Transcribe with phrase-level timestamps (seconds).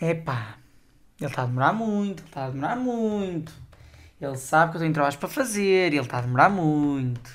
[0.00, 0.58] Epá,
[1.18, 3.52] ele está a demorar muito, ele está a demorar muito.
[4.20, 7.30] Ele sabe que eu tenho trabalhos para fazer, ele está a demorar muito.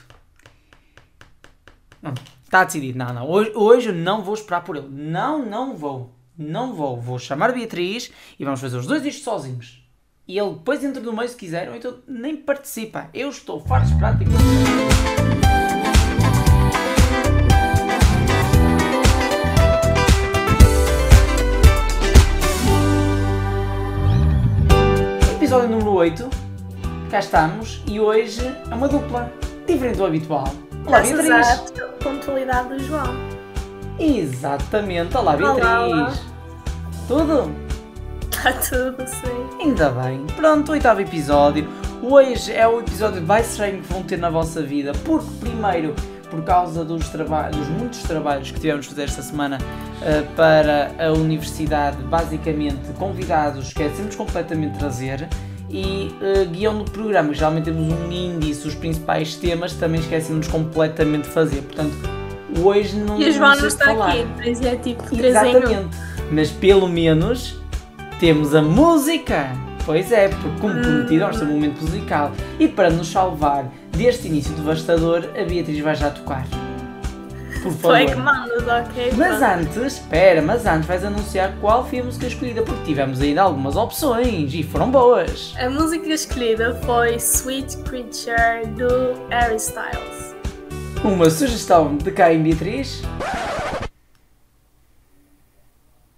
[2.44, 3.30] Está decidido, não, não.
[3.30, 4.90] Hoje, hoje eu não vou esperar por ele.
[4.90, 6.14] Não, não vou.
[6.38, 7.00] Não vou.
[7.00, 9.82] Vou chamar Beatriz e vamos fazer os dois isto sozinhos.
[10.28, 13.10] E ele depois entra no meio se quiser, ou então nem participa.
[13.14, 15.31] Eu estou farto de esperar.
[25.52, 26.30] Episódio número 8.
[27.10, 28.40] Cá estamos e hoje
[28.72, 29.30] é uma dupla.
[29.68, 30.48] Diferente do habitual.
[30.88, 31.74] Olá, Graças Beatriz.
[31.78, 33.14] à pontualidade do João.
[34.00, 35.18] Exatamente.
[35.18, 35.66] Olá, Olá, Beatriz.
[35.66, 36.14] olá.
[37.06, 37.52] Tudo?
[38.32, 39.60] Está tudo sim.
[39.60, 40.26] Ainda bem.
[40.38, 41.68] Pronto, oitavo episódio.
[42.02, 44.94] Hoje é o episódio mais estranho que vão ter na vossa vida.
[45.04, 45.94] Porque, primeiro,
[46.32, 47.04] por causa dos,
[47.78, 49.58] muitos trabalhos que tivemos de fazer esta semana
[50.02, 55.28] eh, para a universidade, basicamente convidados, esquecemos completamente de trazer.
[55.70, 61.26] E eh, guião do programa, geralmente temos um índice, os principais temas, também esquecemos completamente
[61.26, 61.62] de fazer.
[61.62, 61.94] Portanto,
[62.64, 64.12] hoje não, E o João não está falar.
[64.12, 65.28] aqui, isso é tipo 3 em 1.
[65.28, 65.98] Exatamente.
[66.32, 67.58] Mas pelo menos
[68.20, 69.50] temos a música.
[69.86, 72.32] Pois é, porque como prometido ter um momento musical.
[72.60, 76.46] E para nos salvar deste início devastador, a Beatriz vai já tocar.
[77.62, 77.96] Por favor.
[77.96, 79.14] é que mandas, ok?
[79.16, 79.54] Mas pronto.
[79.54, 83.76] antes, espera, mas antes vais anunciar qual foi a música escolhida, porque tivemos ainda algumas
[83.76, 85.54] opções e foram boas.
[85.60, 90.36] A música escolhida foi Sweet Creature do Harry Styles.
[91.04, 93.04] Uma sugestão de quem, Beatriz?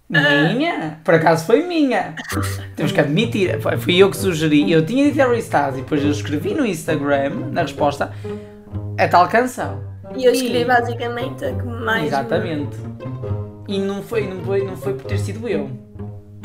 [0.08, 1.00] Minha?
[1.02, 2.14] Por acaso foi minha.
[2.76, 4.70] Temos que admitir, foi, fui eu que sugeri.
[4.70, 8.12] Eu tinha dito Harry Styles e depois eu escrevi no Instagram, na resposta,
[8.98, 9.82] a tal canção.
[10.16, 12.04] E eu escolhi E- basicamente a que mais.
[12.06, 12.76] Exatamente.
[13.66, 15.70] E não foi, não, foi, não foi por ter sido eu.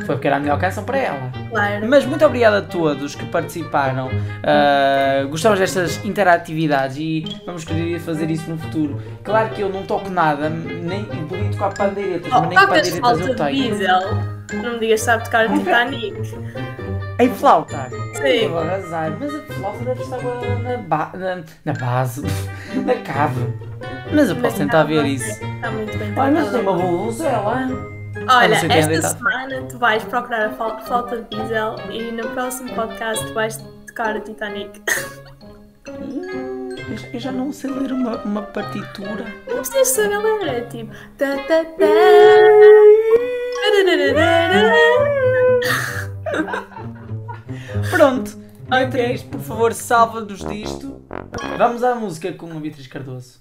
[0.05, 1.31] Foi porque era a melhor canção para ela.
[1.49, 1.87] Claro.
[1.87, 4.07] Mas muito obrigado a todos que participaram.
[4.07, 9.01] Uh, gostamos destas interatividades e vamos querer fazer isso no futuro.
[9.23, 13.35] Claro que eu não toco nada, nem podia tocar pandeiretas, Oh, mas nem pandeiretas eu
[13.35, 13.75] tenho.
[13.75, 13.99] diesel.
[14.53, 16.15] Não me digas que sabe tocar Titanic.
[17.19, 17.89] Em flauta.
[18.15, 18.23] Sim.
[18.23, 20.17] Eu vou arrasar, mas a flauta deve estar
[20.63, 22.23] na, ba na, na base,
[22.85, 23.45] na cave.
[24.11, 25.29] Mas eu posso tentar ver isso.
[25.43, 26.13] Está muito bem.
[26.17, 27.43] Olha, mas tem uma vuvuzela.
[27.45, 27.98] Olha, não
[28.31, 33.25] é esta semana tu vais procurar a fal- falta de diesel e no próximo podcast
[33.25, 33.57] tu vais
[33.87, 34.81] tocar o Titanic.
[37.13, 39.25] Eu já- não sei ler uma, uma partitura.
[39.47, 40.91] Não precisas saber ler, é tipo.
[41.17, 41.85] tá, tá, tá.
[47.89, 48.37] Pronto,
[48.69, 51.01] Beatriz, por favor, salva-nos disto.
[51.57, 53.39] Vamos à música com a Beatriz Cardoso.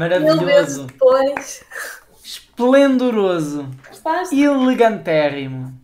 [0.00, 1.62] Maravilhoso, depois.
[2.24, 4.40] esplendoroso, Gostaste?
[4.40, 5.78] elegantérrimo.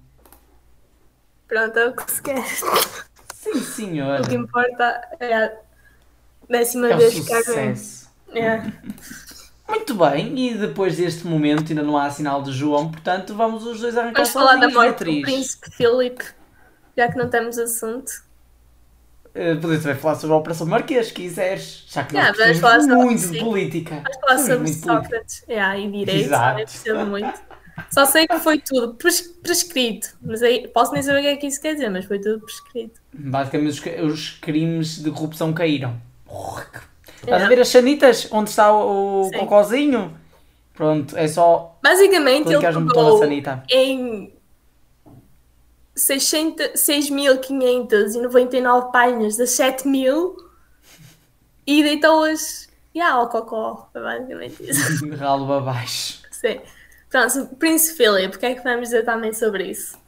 [1.47, 2.45] Pronto, é o que se quer.
[3.35, 4.21] Sim, senhor.
[4.21, 5.53] O que importa é a
[6.49, 8.09] décima É vez que sucesso.
[8.33, 8.63] É.
[9.69, 13.81] Muito bem, e depois deste momento ainda não há sinal de João, portanto vamos os
[13.81, 16.25] dois arrancar Vamos falar da morte do príncipe Philip,
[16.97, 18.13] já que não temos assunto.
[19.37, 22.61] Uh, Podemos também falar sobre a Operação Marquês, se quiseres, já que Yeah, nós percebemos
[22.61, 23.95] falar sobre- muito de política.
[24.03, 24.69] Vamos falar sobre.
[24.73, 26.57] Sócrates é, e direito, Exato.
[26.57, 27.41] percebo muito.
[27.91, 31.37] Só sei que foi tudo pres- prescrito, mas aí posso nem saber o que é
[31.37, 32.99] que isso quer dizer, mas foi tudo prescrito.
[33.13, 33.69] Basicamente
[34.01, 36.01] os, os crimes de corrupção caíram.
[36.27, 36.73] Estás
[37.23, 37.49] a Yeah.
[37.49, 39.39] ver as chanitas onde está o, o Sim.
[39.39, 40.17] cocózinho?
[40.75, 44.36] Pronto, é só Basicamente, ele pegou em 600
[45.97, 50.37] 6.599 páginas das 7.000
[51.67, 53.91] e deitou-as yeah, ao cocó.
[53.93, 55.09] Basicamente isso.
[55.17, 56.23] Ralo abaixo.
[56.31, 56.61] Sim.
[57.11, 59.99] Pronto, Príncipe Philip, o que é que vamos dizer também sobre isso?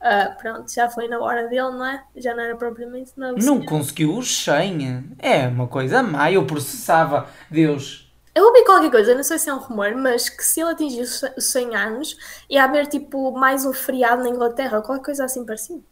[0.00, 2.02] Ah, pronto, já foi na hora dele, não é?
[2.16, 3.34] Já não era propriamente novo.
[3.34, 3.64] Não senhor.
[3.64, 5.16] conseguiu os 100.
[5.18, 6.30] É uma coisa má.
[6.30, 7.28] Eu processava.
[7.50, 8.07] Deus,
[8.38, 11.00] Eu ouvi qualquer coisa, não sei se é um rumor, mas que se ele atingir
[11.00, 12.16] os 100 anos,
[12.48, 15.82] ia haver tipo mais um feriado na Inglaterra, qualquer coisa assim parecida.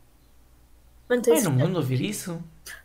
[1.08, 2.40] Não tenho não de ouvir isso.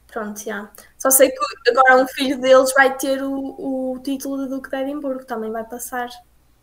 [0.08, 0.68] Pronto, já.
[0.98, 4.78] Só sei que agora um filho deles vai ter o, o título de Duque de
[4.78, 6.10] Edimburgo, também vai passar.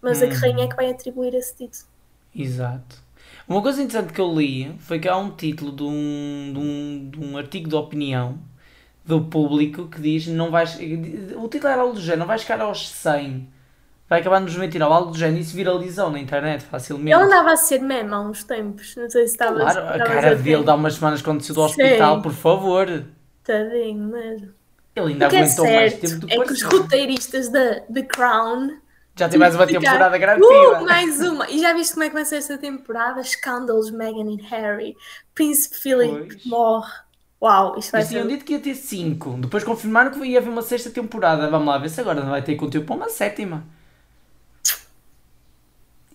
[0.03, 0.25] Mas hum.
[0.25, 1.85] a que rainha é que vai atribuir esse título.
[2.35, 2.97] Exato.
[3.47, 7.11] Uma coisa interessante que eu li foi que há um título de um, de um,
[7.11, 8.41] de um artigo de opinião
[9.09, 10.79] do público que diz não vais.
[11.37, 13.49] O título era algo do género, não vais chegar aos 100.
[14.07, 15.41] Vai acabar nos 29, algo do género.
[15.41, 17.17] Isso viralizou na internet facilmente.
[17.17, 18.95] Ele andava a ser meme há uns tempos.
[18.97, 22.21] Não sei se estava Claro, a cara dele dá umas semanas quando saiu do hospital,
[22.21, 23.05] por favor.
[23.43, 24.49] Tadinho mesmo.
[24.95, 28.03] Ele ainda é aguentou é mais tempo do que É que os roteiristas da The
[28.03, 28.79] Crown
[29.17, 30.81] já tem mais uma temporada garantida.
[30.81, 31.51] Uh, mais uma!
[31.51, 33.23] E já viste como é que vai ser esta temporada?
[33.23, 34.97] Scandals, Meghan e Harry.
[35.35, 36.47] Príncipe Philip pois.
[36.47, 37.08] morre.
[37.41, 38.15] Uau, isto vai Mas ser.
[38.15, 39.39] tinham dito que ia ter 5.
[39.39, 41.49] Depois confirmaram que ia haver uma sexta temporada.
[41.51, 43.65] Vamos lá ver se agora não vai ter conteúdo para uma sétima.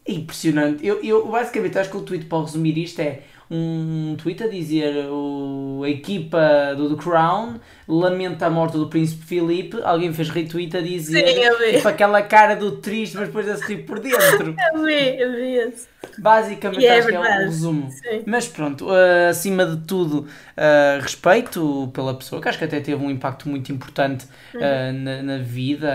[0.06, 0.86] É impressionante.
[0.86, 5.07] Eu, eu basicamente acho que o tweet para resumir isto é um tweet a dizer
[5.10, 9.78] o, a equipa do The Crown lamenta a morte do príncipe Filipe.
[9.84, 13.66] Alguém fez retweet a dizer Sim, tipo, aquela cara do triste, mas depois a se
[13.66, 14.56] rir por dentro.
[14.74, 15.88] Eu vi, eu vi isso.
[16.18, 17.92] Basicamente, é acho que é o resumo.
[17.92, 18.24] Sim.
[18.25, 23.04] Mas pronto, uh, acima de tudo, uh, respeito pela pessoa, que acho que até teve
[23.04, 25.04] um impacto muito importante uh, uhum.
[25.04, 25.92] na, na, vida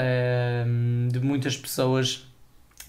[1.09, 2.27] de muitas pessoas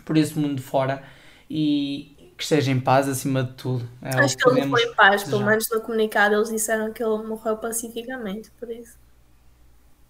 [0.05, 1.03] por esse mundo fora.
[1.49, 3.85] E, que esteja em paz acima de tudo.
[4.01, 7.03] É Acho que, que ele foi em paz, pelo menos no comunicado eles disseram que
[7.03, 8.97] ele morreu pacificamente, por isso.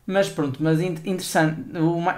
[0.05, 1.59] Mas pronto, mas interessante,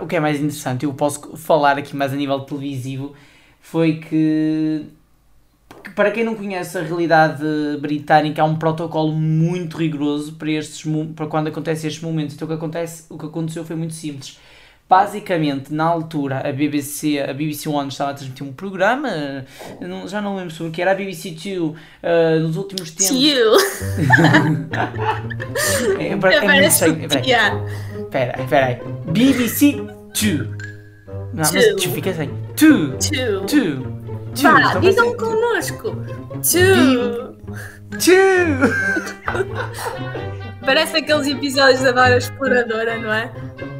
[0.01, 3.15] o que é mais interessante, eu posso falar aqui mais a nível televisivo,
[3.61, 4.85] foi que,
[5.81, 7.43] que para quem não conhece a realidade
[7.79, 10.83] britânica, há um protocolo muito rigoroso para, estes,
[11.15, 12.35] para quando acontecem estes momentos.
[12.35, 14.37] Então o que, acontece, o que aconteceu foi muito simples
[14.91, 19.07] Basicamente, na altura, a BBC, a BBC One estava a transmitir um programa,
[20.05, 21.67] já não lembro sobre o que era, a BBC Two,
[22.03, 23.15] uh, nos últimos tempos.
[23.15, 23.55] Two!
[25.97, 27.05] é, para, é muito estranho.
[27.05, 28.81] Espera, espera aí.
[29.13, 29.77] BBC
[30.13, 30.57] Two.
[31.33, 32.29] Não, mas tu fica assim.
[32.57, 32.97] Two.
[32.97, 33.45] Two.
[33.45, 33.83] Two.
[34.35, 34.43] Two.
[34.43, 35.95] Vá, digam connosco.
[36.43, 37.37] Two.
[37.97, 38.59] Two.
[40.63, 43.31] Parece aqueles episódios da Dora Exploradora, não é?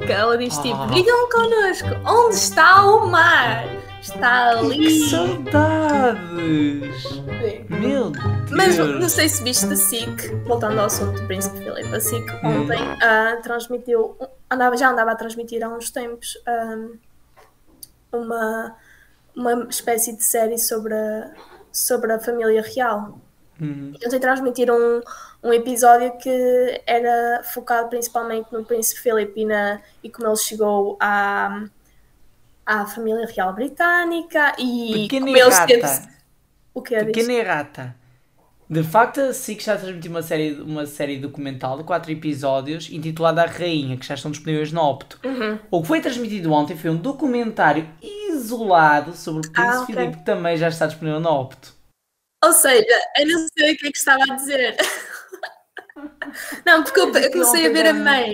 [0.06, 0.88] Que ela diz tipo: oh.
[0.88, 3.66] digam connosco, onde está o mar?
[4.02, 4.78] Está ali.
[4.78, 7.04] Que saudades!
[7.04, 7.66] Sim.
[7.70, 8.50] Meu Deus!
[8.50, 12.28] Mas não sei se viste a SIC, voltando ao assunto do Príncipe Filipe, a SIC
[12.44, 12.64] hum.
[12.64, 14.18] ontem uh, transmitiu,
[14.50, 16.98] andava, já andava a transmitir há uns tempos um,
[18.12, 18.76] uma,
[19.36, 21.32] uma espécie de série sobre a,
[21.72, 23.20] sobre a família real.
[23.62, 23.94] Uhum.
[24.04, 25.02] Ontem transmitiram um,
[25.44, 30.98] um episódio que era focado principalmente no Príncipe Philip e, na, e como ele chegou
[31.00, 31.64] à,
[32.66, 36.12] à família real britânica e Pequena como ele esteve...
[36.74, 37.96] O que é Pequena errata.
[38.70, 43.44] De facto, a SIC já transmitiu uma série, uma série documental de quatro episódios intitulada
[43.44, 45.20] A Rainha, que já estão disponíveis no Opto.
[45.26, 45.60] Uhum.
[45.70, 49.94] O que foi transmitido ontem foi um documentário isolado sobre o Príncipe ah, okay.
[49.94, 51.81] Filipe, que também já está disponível no Opto.
[52.44, 54.76] Ou seja, eu não sei o que é que estava a dizer.
[56.66, 58.34] Não, porque eu, eu comecei a ver a meio.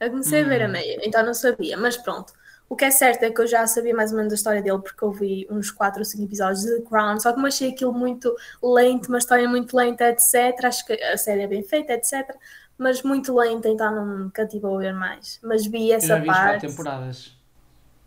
[0.00, 0.72] Eu comecei a ver a hum.
[0.72, 2.32] meio, então não sabia, mas pronto.
[2.68, 4.80] O que é certo é que eu já sabia mais ou menos a história dele
[4.80, 7.70] porque eu vi uns 4 ou 5 episódios de The Crown, só que eu achei
[7.70, 10.64] aquilo muito lento, uma história muito lenta, etc.
[10.64, 12.34] Acho que a série é bem feita, etc.
[12.76, 15.38] Mas muito lenta, então não me cativou a ver mais.
[15.42, 16.66] Mas vi essa eu já vi parte.
[16.66, 17.36] temporadas.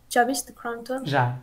[0.09, 1.07] Já viste The Crown todo?
[1.07, 1.37] Já.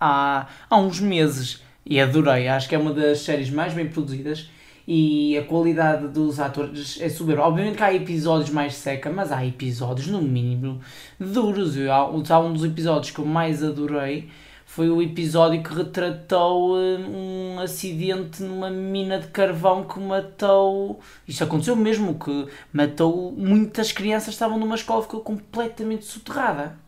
[0.00, 2.48] Há, há uns meses e adorei.
[2.48, 4.48] Acho que é uma das séries mais bem produzidas
[4.86, 7.42] e a qualidade dos atores é soberba.
[7.42, 10.80] Obviamente que há episódios mais seca, mas há episódios, no mínimo,
[11.18, 11.76] duros.
[11.76, 14.28] Eu, há, um dos episódios que eu mais adorei
[14.64, 20.98] foi o episódio que retratou hum, um acidente numa mina de carvão que matou.
[21.28, 26.81] Isto aconteceu mesmo, que matou muitas crianças estavam numa escola ficou completamente soterrada.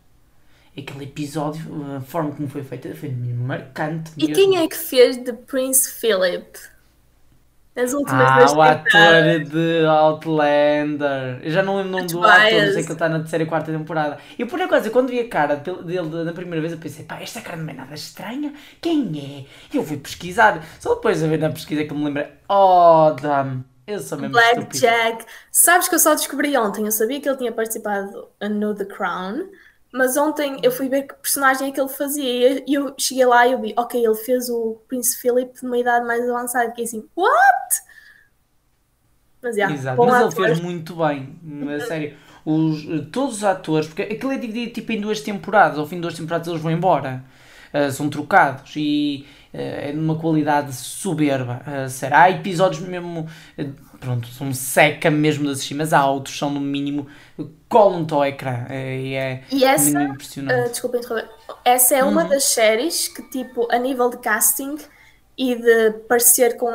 [0.76, 1.62] Aquele episódio,
[1.96, 4.12] a forma como foi feita, foi marcante.
[4.16, 4.32] Mesmo.
[4.32, 6.58] E quem é que fez de Prince Philip?
[7.76, 11.40] As últimas ah, o ator de Outlander.
[11.42, 12.56] Eu já não lembro o nome do biased.
[12.56, 14.18] ator, sei que ele está na terceira e quarta temporada.
[14.38, 17.40] E por acaso, quando vi a cara dele na primeira vez, eu pensei, pá, esta
[17.40, 18.54] cara não é nada estranha.
[18.80, 19.74] Quem é?
[19.74, 20.64] E eu fui pesquisar.
[20.78, 22.28] Só depois de ver na pesquisa que eu me lembrei.
[22.48, 23.64] Oh, damn.
[23.86, 25.26] Eu sou mesmo Black Jack.
[25.50, 26.84] Sabes que eu só descobri ontem.
[26.84, 29.48] Eu sabia que ele tinha participado no The Crown.
[29.96, 33.46] Mas ontem eu fui ver que personagem é que ele fazia e eu cheguei lá
[33.46, 36.70] e eu vi, ok, ele fez o Príncipe Philip numa idade mais avançada.
[36.70, 37.32] Fiquei assim, what?
[39.40, 41.38] Mas, yeah, Exato, mas ele fez muito bem,
[41.76, 42.16] a sério.
[42.44, 46.02] os, todos os atores, porque aquilo é dividido tipo em duas temporadas, ao fim de
[46.02, 47.22] duas temporadas eles vão embora,
[47.72, 51.62] uh, são trocados e uh, é de uma qualidade soberba.
[51.68, 52.22] Uh, será?
[52.22, 53.28] Há episódios mesmo,
[54.00, 57.06] pronto, são seca mesmo de assistir, mas há outros são no mínimo
[57.74, 60.66] colam-te ao ecrã e é e essa, impressionante.
[60.66, 61.28] Uh, desculpa interromper,
[61.64, 62.28] essa é uma uhum.
[62.28, 64.76] das séries que tipo, a nível de casting
[65.36, 66.70] e de parecer com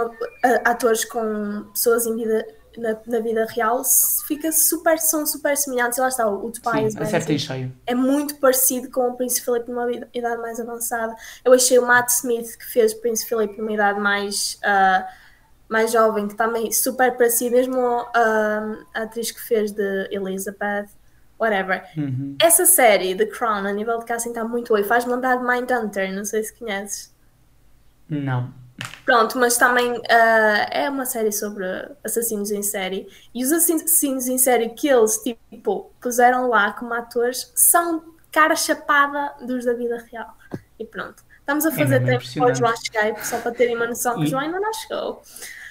[0.65, 2.45] atores com pessoas em vida
[2.77, 3.81] na, na, vida real
[4.27, 5.97] fica super, são super semelhantes.
[5.97, 6.95] E lá está, o Tobias
[7.39, 11.15] Sim, é muito parecido com o Príncipe Filipe numa idade mais avançada.
[11.43, 15.05] Eu achei o Matt Smith, que fez o Príncipe Filipe numa idade mais, uh,
[15.69, 17.79] mais jovem, que também super parecido, mesmo
[18.13, 20.87] a atriz que fez de Elizabeth.
[21.39, 21.85] Whatever.
[21.95, 22.35] Uhum.
[22.41, 24.81] Essa série, The Crown, a nível de casting, está muito boa.
[24.81, 27.15] E faz mandar de Mindhunter, não sei se conheces.
[28.09, 28.53] Não.
[29.05, 31.65] Pronto, mas também uh, é uma série sobre
[32.03, 33.07] assassinos em série.
[33.33, 39.33] E os assassinos em série que eles, tipo, puseram lá como atores são cara chapada
[39.41, 40.35] dos da vida real.
[40.77, 41.23] E pronto.
[41.39, 44.15] Estamos a é fazer é tempo para o João chegar, só para terem uma noção
[44.15, 45.21] que o João ainda não chegou.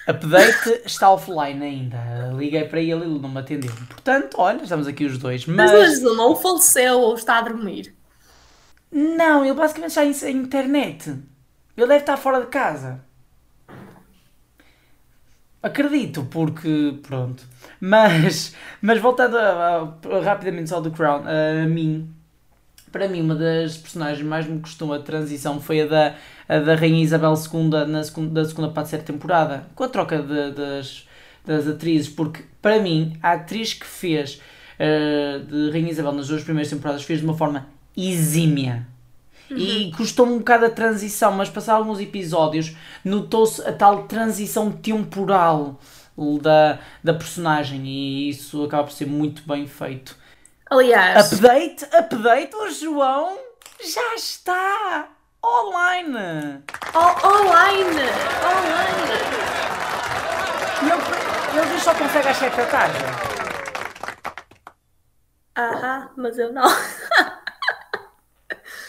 [0.09, 2.31] Update está offline ainda.
[2.35, 3.71] Liguei para ele e ele não me atendeu.
[3.87, 5.45] Portanto, olha, estamos aqui os dois.
[5.45, 7.93] Mas, mas ele não faleceu ou está a dormir.
[8.91, 11.09] Não, ele basicamente está em internet.
[11.77, 13.01] Ele deve estar fora de casa.
[15.61, 17.43] Acredito, porque pronto.
[17.79, 22.09] Mas, mas voltando a, a, rapidamente só do Crown, a, mim,
[22.91, 26.15] para mim, uma das personagens mais me custou a transição foi a da,
[26.49, 29.87] a da Rainha Isabel II na segunda, da segunda para a terceira temporada, com a
[29.87, 31.07] troca de, das,
[31.45, 34.41] das atrizes, porque para mim, a atriz que fez
[34.79, 38.85] uh, de Rainha Isabel nas duas primeiras temporadas fez de uma forma exímia
[39.49, 39.57] Uhum.
[39.57, 45.79] E custou-me um bocado a transição, mas passados alguns episódios notou-se a tal transição temporal
[46.41, 50.15] da, da personagem e isso acaba por ser muito bem feito.
[50.69, 53.37] Aliás, update, update, o João
[53.81, 55.09] já está
[55.45, 56.63] online.
[56.93, 58.01] O online,
[58.45, 59.13] online.
[60.81, 61.03] E ele,
[61.71, 62.97] ele só consegue às 7 da tarde.
[65.57, 66.63] Aham, mas eu não.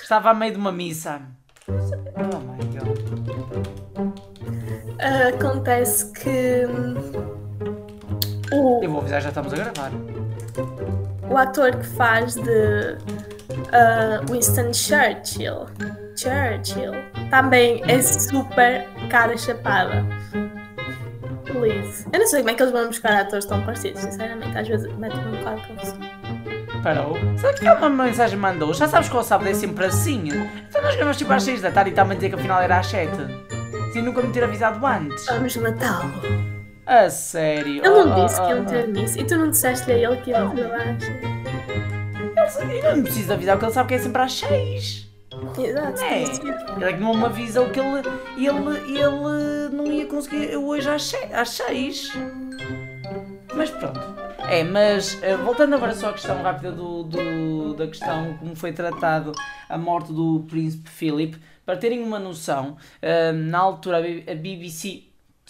[0.02, 1.20] Estava a meio de uma missa.
[1.68, 2.98] Oh my god.
[5.34, 6.64] Acontece que.
[8.52, 9.90] O, Eu vou avisar, já estamos a gravar.
[11.30, 15.66] o ator que faz de uh, Winston Churchill,
[16.20, 16.92] Churchill,
[17.30, 20.04] também é super cara chapada.
[21.44, 22.06] Please.
[22.12, 24.56] Eu não sei como é que eles vão buscar atores tão parecidos, sinceramente.
[24.56, 26.20] Às vezes mete-me um bocado de confusão
[26.82, 27.14] parou.
[27.36, 28.72] Sabe que é uma mensagem mandou?
[28.72, 30.28] Já sabes que o sábado é sempre assim.
[30.68, 32.78] Então nós gravamos tipo às 6 da tarde e está-me a dizer que afinal era
[32.78, 33.12] às 7.
[33.92, 35.26] Sem nunca me ter avisado antes.
[35.26, 36.10] Vamos matá-lo.
[36.86, 37.84] A sério?
[37.84, 39.18] Ele não oh, disse oh, que iam ter nisso.
[39.18, 40.72] E tu não disseste a ele que ia ter
[42.38, 45.09] às Eu não preciso avisar porque ele sabe que é sempre às 6.
[45.58, 46.02] Exato.
[46.02, 46.22] É.
[46.22, 51.50] Ele é que não me avisou que ele, ele, ele não ia conseguir hoje às
[51.50, 52.12] 6.
[53.54, 54.00] Mas pronto.
[54.48, 58.72] É, mas uh, voltando agora só à questão rápida do, do, da questão como foi
[58.72, 59.32] tratado
[59.68, 65.04] a morte do príncipe Philip, para terem uma noção, uh, na altura a BBC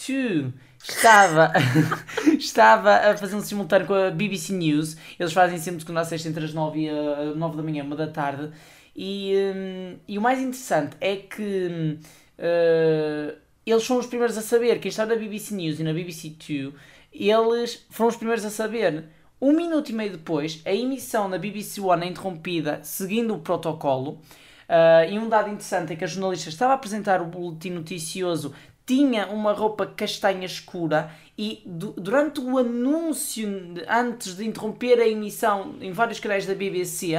[0.06, 1.52] 2 estava,
[2.38, 6.28] estava a fazer um simultâneo com a BBC News, eles fazem sempre segunda a sexta
[6.28, 8.50] entre as 9 e a 9 da manhã, uma da tarde,
[8.94, 11.98] e, um, e o mais interessante é que
[12.38, 16.30] uh, eles foram os primeiros a saber, quem está na BBC News e na BBC
[16.30, 16.74] 2
[17.12, 19.04] eles foram os primeiros a saber.
[19.40, 24.20] Um minuto e meio depois, a emissão na BBC One é interrompida seguindo o protocolo.
[24.68, 28.54] Uh, e um dado interessante é que a jornalista estava a apresentar o boletim noticioso,
[28.86, 33.48] tinha uma roupa castanha escura e du durante o anúncio,
[33.88, 37.16] antes de interromper a emissão em vários canais da BBC,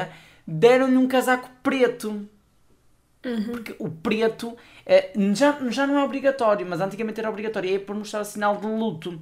[0.51, 2.27] deram-lhe um casaco preto.
[3.23, 3.43] Uhum.
[3.51, 7.95] Porque o preto eh, já, já não é obrigatório, mas antigamente era obrigatório, é por
[7.95, 9.21] mostrar sinal de luto.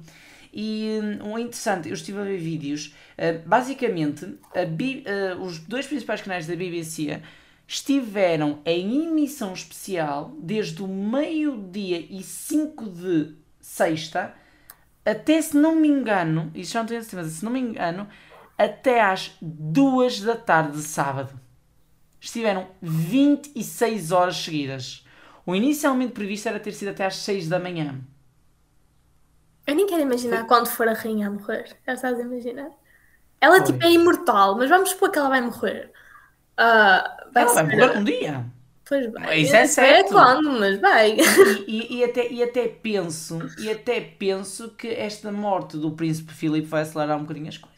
[0.52, 6.46] E um, interessante, eu estive a ver vídeos, uh, basicamente, uh, os dois principais canais
[6.46, 7.22] da BBC
[7.68, 14.34] estiveram em emissão especial desde o meio-dia e 5 de sexta
[15.04, 18.06] até, se não me engano, isso já não tenho certeza, se não me engano,
[18.64, 21.32] até às 2 da tarde de sábado.
[22.20, 25.06] Estiveram 26 horas seguidas.
[25.46, 27.98] O inicialmente previsto era ter sido até às 6 da manhã.
[29.66, 31.74] Eu nem quero imaginar quando for a rainha a morrer.
[31.86, 32.70] Já estás a imaginar?
[33.40, 33.66] Ela Foi.
[33.66, 35.90] tipo é imortal, mas vamos supor que ela vai morrer.
[36.58, 38.44] Uh, vai ela vai morrer um dia.
[38.86, 39.42] Pois bem.
[39.42, 40.08] Isso é certo.
[40.08, 41.16] É quando, mas vai.
[41.16, 46.34] E, e, e, até, e até penso, e até penso que esta morte do príncipe
[46.34, 47.69] Filipe vai acelerar um bocadinho as coisas.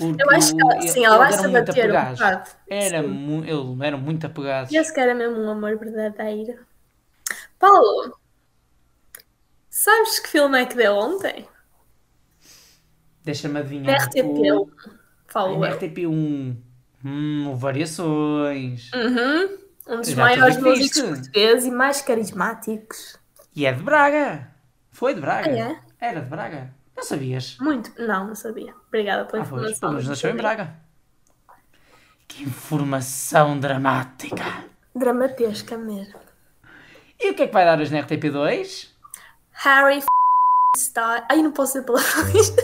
[0.00, 2.50] Porque Eu acho que ela- sim, ela vai se bater um bocado.
[2.68, 4.72] Era mu eles eram muito apegados.
[4.72, 6.58] Esse que era mesmo um amor verdadeiro.
[7.58, 8.18] Paulo,
[9.68, 11.46] sabes que filme é que deu ontem?
[13.22, 14.08] Deixa-me adivinhar.
[14.08, 14.58] RTP1.
[14.58, 14.70] O...
[15.28, 15.60] Falo Ai, eu.
[15.60, 16.56] na RTP1.
[17.04, 18.90] Hum, variações.
[18.94, 19.58] Uhum.
[19.88, 23.18] Um dos já maiores músicos portugueses e mais carismáticos.
[23.54, 24.50] E é de Braga.
[24.90, 25.50] Foi de Braga.
[25.50, 25.80] Ah, é?
[26.00, 26.74] Era de Braga.
[27.00, 27.56] Não sabias?
[27.58, 27.90] Muito.
[27.98, 28.74] Não, não sabia.
[28.88, 29.62] Obrigada pela Ah, pois.
[29.62, 29.88] informação.
[29.88, 30.36] Menos não nasceu em.
[30.36, 30.74] Braga.
[32.28, 34.44] Que informação dramática.
[34.94, 36.18] Dramatesca mesmo.
[37.18, 38.88] E o que é que vai dar hoje na RTP2?
[39.52, 40.06] Harry f...
[40.76, 41.24] Styles.
[41.30, 42.54] Ai, não posso dizer palavras.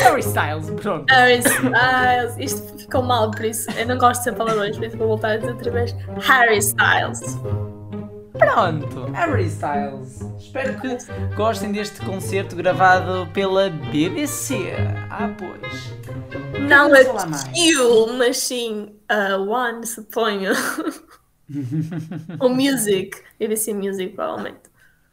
[0.00, 1.10] Harry Styles, pronto.
[1.10, 2.36] Harry Styles.
[2.38, 5.32] Isto ficou mal, por isso eu não gosto de ser palavrões, por isso vou voltar
[5.32, 5.92] a dizer outra vez.
[6.20, 7.20] Harry Styles.
[8.38, 10.20] Pronto, Harry Styles.
[10.38, 10.96] Espero que
[11.36, 14.72] gostem deste concerto gravado pela BBC.
[15.10, 15.92] Ah, pois.
[16.68, 17.42] Não Vamos a falar mais.
[17.44, 20.52] Q, mas sim a One, suponho.
[22.40, 23.20] o Music.
[23.38, 24.60] BBC Music, provavelmente.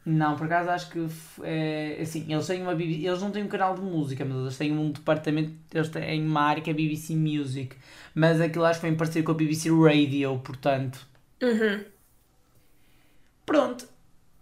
[0.06, 3.44] Não, por acaso acho que f- é assim, eles têm uma BBC, eles não têm
[3.44, 6.72] um canal de música, mas eles têm um departamento, eles têm uma área que é
[6.72, 7.76] BBC Music,
[8.14, 11.06] mas aquilo acho que foi em parceria com a BBC Radio, portanto.
[11.42, 11.84] Uhum.
[13.50, 13.84] Pronto.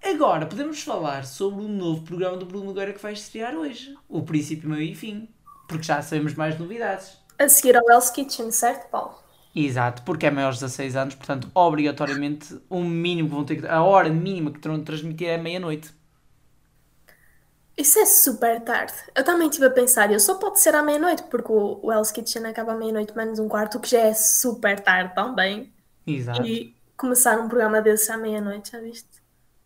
[0.05, 3.97] Agora podemos falar sobre o novo programa do Bruno Nogueira que vai estrear hoje.
[4.07, 5.31] O princípio, meio e fim.
[5.67, 7.17] Porque já sabemos mais novidades.
[7.38, 9.15] A seguir ao Hell's Kitchen, certo, Paulo?
[9.57, 13.67] Exato, porque é maiores de 16 anos, portanto, obrigatoriamente, o mínimo que vão ter que.
[13.67, 15.91] A hora mínima que terão de transmitir é meia-noite.
[17.79, 18.93] Isso é super tarde.
[19.15, 22.11] Eu também estive a pensar, eu só pode ser à meia-noite, porque o, o Hell's
[22.11, 25.73] Kitchen acaba à meia-noite menos um quarto, o que já é super tarde também.
[26.07, 26.45] Exato.
[26.45, 29.11] E começar um programa desses à meia-noite, já viste?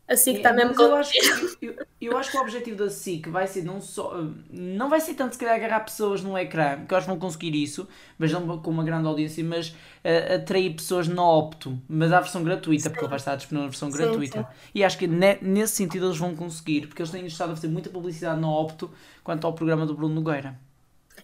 [0.09, 0.97] Assim que está É, mesmo mas eu com...
[0.97, 1.27] acho, que,
[1.61, 4.15] eu, eu acho que o objetivo da SIC vai ser não só.
[4.51, 7.19] Não vai ser tanto se calhar agarrar pessoas no ecrã, que eu acho que vão
[7.21, 7.87] conseguir isso,
[8.19, 12.43] mas não com uma grande audiência, mas eh, atrair pessoas na Opto, mas à versão
[12.43, 14.49] gratuita, porque ele vai estar disponível na versão Sim, gratuita.
[14.75, 17.69] E acho que ne- nesse sentido eles vão conseguir, porque eles têm estado a fazer
[17.69, 18.91] muita publicidade na Opto
[19.23, 20.59] quanto ao programa do Bruno Nogueira.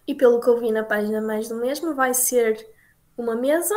[0.06, 2.66] E pelo que eu vi na página mais do mesmo, vai ser
[3.16, 3.74] uma mesa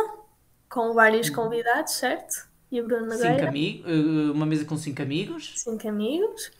[0.72, 2.48] com vários convidados, certo?
[2.70, 3.10] E o Bruno Uhum.
[3.10, 6.50] Cinco Nogueira, amigos, eh, uma mesa com cinco amigos, cinco amigos.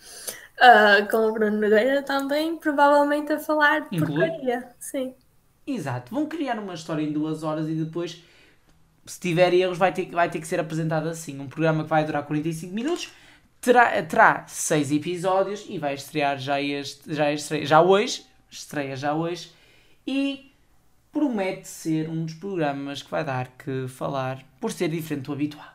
[0.61, 3.97] Ah, com o Bruno Nogueira também, provavelmente a falar de Inclui?
[3.97, 4.75] porcaria.
[4.81, 5.15] Sim.
[5.67, 8.23] Exato, vão criar uma história em duas horas e depois,
[9.07, 11.41] se tiver erros, vai ter, que- vai ter que ser apresentado assim.
[11.41, 13.11] Um programa que vai durar 45 minutos,
[13.61, 19.15] terá, terá seis episódios e vai estrear já, este, já, estreia, já hoje, estreia já
[19.15, 19.53] hoje,
[20.07, 20.52] e
[21.13, 25.73] promete ser um dos programas que vai dar que falar por ser diferente do habitual.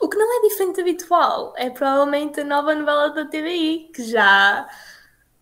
[0.00, 4.02] O que não é diferente do habitual é provavelmente a nova novela da TVI, que
[4.02, 4.68] já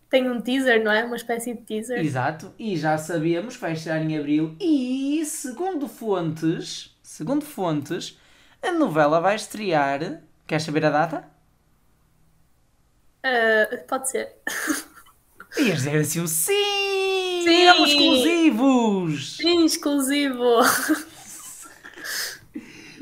[0.09, 1.03] tem um teaser, não é?
[1.03, 1.99] Uma espécie de teaser.
[1.99, 8.19] Exato, e já sabemos que vai estrear em abril e segundo fontes, segundo fontes,
[8.61, 10.21] a novela vai estrear.
[10.45, 11.31] Queres saber a data?
[13.23, 14.35] Ah, pode ser.
[15.57, 16.53] Ias dizer assim um sim!
[17.43, 17.61] Sim!
[17.63, 19.37] Éramos exclusivos!
[19.37, 20.45] Sim, exclusivo.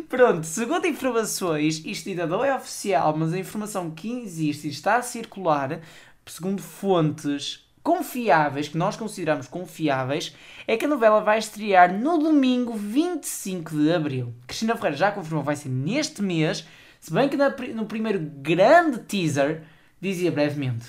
[0.09, 4.95] Pronto, segundo informações, isto ainda não é oficial, mas a informação que existe e está
[4.95, 5.81] a circular,
[6.25, 10.35] segundo fontes confiáveis, que nós consideramos confiáveis,
[10.67, 14.33] é que a novela vai estrear no domingo 25 de abril.
[14.47, 16.65] Cristina Ferreira já confirmou que vai ser neste mês,
[16.99, 17.38] se bem que
[17.73, 19.62] no primeiro grande teaser
[20.01, 20.88] dizia brevemente.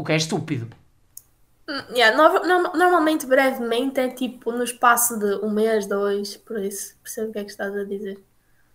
[0.00, 0.66] O que é estúpido.
[1.68, 6.58] Hum, yeah, no- no- normalmente, brevemente, é tipo no espaço de um mês, dois, por
[6.62, 6.96] isso.
[7.02, 8.22] Percebo o que é que estás a dizer.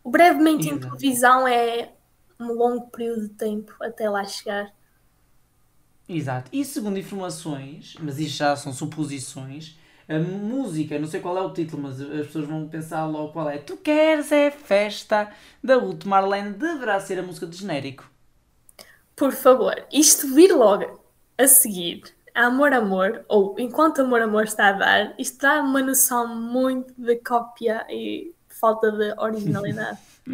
[0.04, 0.80] O brevemente em Exato.
[0.80, 1.94] televisão é
[2.40, 4.74] um longo período de tempo até lá chegar.
[6.08, 6.50] Exato.
[6.54, 11.52] E segundo informações, mas isto já são suposições, a música, não sei qual é o
[11.54, 13.58] título, mas as pessoas vão pensar logo qual é.
[13.58, 15.32] Tu queres é festa
[15.64, 18.08] da última Marlene, deverá ser a música de genérico.
[19.16, 21.00] Por favor, isto vir logo
[21.38, 26.36] a seguir, Amor Amor, ou Enquanto Amor Amor está a dar, isto dá uma noção
[26.36, 30.00] muito de cópia e falta de originalidade.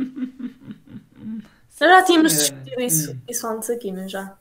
[1.80, 3.22] Nós já tínhamos Sim, discutido isso, hum.
[3.28, 4.38] isso antes aqui, não é já?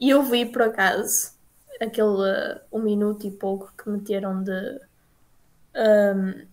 [0.00, 1.32] E eu vi por acaso
[1.80, 4.80] aquele uh, um minuto e pouco que meteram de,
[5.76, 6.46] um,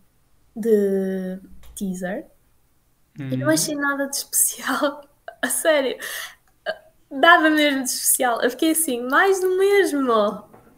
[0.56, 1.40] de
[1.74, 2.28] teaser
[3.20, 5.04] e não achei nada de especial.
[5.42, 5.98] A sério.
[7.12, 8.42] Nada mesmo de especial.
[8.42, 10.12] Eu fiquei assim, mais do mesmo.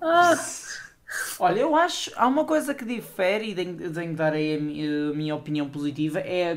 [0.01, 0.35] Ah,
[1.37, 4.59] Olha, eu acho, há uma coisa que difere e tenho, tenho que dar aí a
[5.13, 6.55] minha opinião positiva, é a,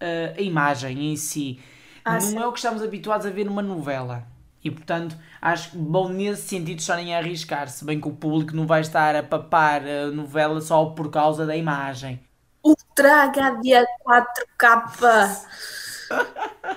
[0.00, 1.60] a- a imagem em si.
[2.04, 2.42] Ah, não sim.
[2.42, 4.26] é o que estamos habituados a ver numa novela.
[4.64, 8.66] E portanto, acho bom nesse sentido estarem a arriscar, se bem que o público não
[8.66, 12.18] vai estar a papar a novela só por causa da imagem.
[12.68, 14.64] Ultra HD 4K!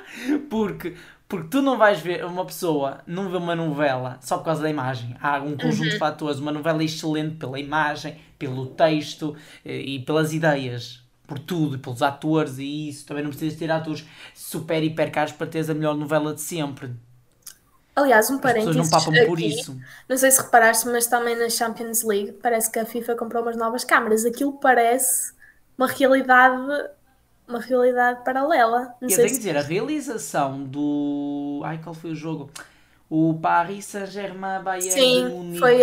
[0.49, 0.95] porque,
[1.31, 4.69] porque tu não vais ver uma pessoa, não vê uma novela só por causa da
[4.69, 5.15] imagem.
[5.21, 6.39] Há um conjunto de fatores.
[6.39, 11.01] Uma novela é excelente pela imagem, pelo texto eh, e pelas ideias.
[11.25, 13.05] Por tudo, pelos atores e isso.
[13.05, 16.91] Também não precisas ter atores super hiper caros para teres a melhor novela de sempre.
[17.95, 19.79] Aliás, um As parênteses pessoas não papam por isso.
[20.09, 23.55] Não sei se reparaste, mas também na Champions League parece que a FIFA comprou umas
[23.55, 24.25] novas câmaras.
[24.25, 25.31] Aquilo parece
[25.77, 26.89] uma realidade,
[27.51, 28.95] uma realidade paralela.
[28.99, 29.37] Não Eu tenho que se...
[29.37, 31.61] dizer, a realização do.
[31.63, 32.49] Ai, qual foi o jogo?
[33.09, 35.59] O Paris Saint-Germain Bayern Sim, Munique.
[35.59, 35.77] foi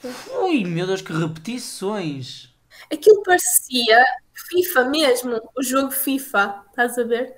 [0.00, 2.54] que- Ui, meu Deus, que repetições!
[2.92, 4.04] Aquilo parecia
[4.48, 7.34] FIFA mesmo, o jogo FIFA, estás a ver?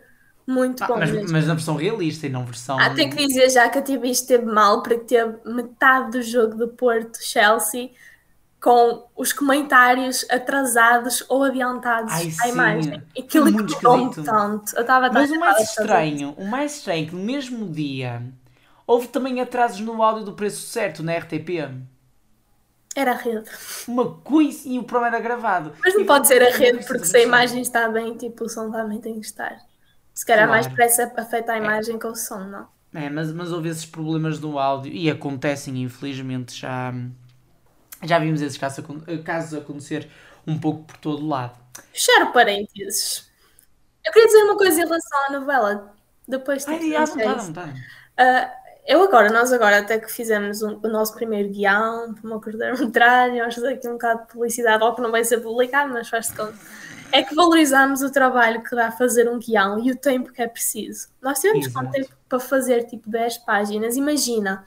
[0.46, 1.32] Muito Ah, bom mas, mesmo.
[1.32, 2.78] mas na versão realista e não versão.
[2.78, 6.56] Ah, tenho que dizer já que a TV esteve mal porque teve metade do jogo
[6.56, 7.90] do Porto-Chelsea
[8.62, 12.48] com os comentários atrasados ou adiantados Ai, à sim.
[12.48, 13.02] imagem.
[13.18, 14.74] Aquilo Muito incomodou-me tanto.
[14.76, 18.22] Eu estava Mas o mais estranho, o mais estranho é que no mesmo dia
[18.86, 21.60] houve também atrasos no áudio do preço certo na RTP.
[22.94, 23.50] Era a rede.
[23.86, 25.74] Uma coisa e o programa era gravado.
[25.82, 28.44] Mas não E pode ser a rede porque que se a imagem está bem, tipo,
[28.44, 29.58] o som também tem que estar.
[30.14, 30.70] Se calhar mais Claro.
[30.70, 32.68] depressa afeta a imagem que o som, não?
[32.92, 36.92] É, mas, mas houve esses problemas no áudio e acontecem, infelizmente, já,
[38.02, 40.08] já vimos esses casos, acon- casos acontecer
[40.46, 41.58] um pouco por todo lado.
[41.92, 43.30] Fechar parênteses.
[44.04, 45.94] Eu queria dizer uma coisa em relação à novela.
[46.26, 46.62] Depois
[47.38, 47.84] se- vontade.
[48.16, 48.50] Ah,
[48.86, 53.38] eu agora, nós agora até que fizemos um- o nosso primeiro guião para uma curta-metragem,
[53.40, 56.34] vamos fazer aqui um bocado de publicidade, algo que não vai ser publicado, mas faz-se
[56.34, 56.54] conta.
[57.12, 60.46] É que valorizamos o trabalho que dá fazer um guião e o tempo que é
[60.46, 61.08] preciso.
[61.20, 61.86] Nós tivemos Exato.
[61.86, 63.96] com tempo para fazer tipo 10 páginas.
[63.96, 64.64] Imagina,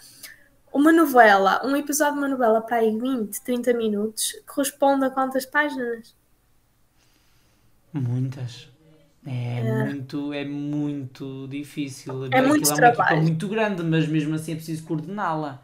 [0.73, 5.45] uma novela, um episódio de uma novela para aí 20, 30 minutos, corresponde a quantas
[5.45, 6.15] páginas?
[7.93, 8.67] Muitas.
[9.25, 12.25] É, muito, é muito difícil.
[12.31, 13.09] É muito Aquilo é uma trabalho.
[13.11, 15.61] equipa muito grande, mas mesmo assim é preciso coordená-la.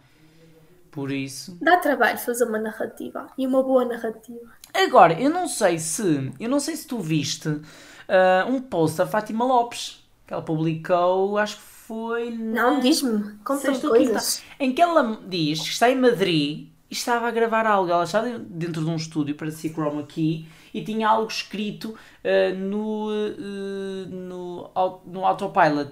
[0.91, 1.58] Por isso.
[1.62, 4.52] Dá trabalho fazer uma narrativa e uma boa narrativa.
[4.74, 6.32] Agora, eu não sei se.
[6.39, 7.62] Eu não sei se tu viste
[8.08, 12.30] ah, um post da Fátima Lopes que ela publicou, acho que foi.
[12.30, 14.43] na Não, diz-me, quinta, coisas.
[14.60, 17.91] Em que ela diz que está em Madrid e estava a gravar algo.
[17.91, 22.54] Ela estava dentro de um estúdio para si Chroma Key e tinha algo escrito ah,
[22.56, 24.69] no, ah, no,
[25.06, 25.91] no autopilot.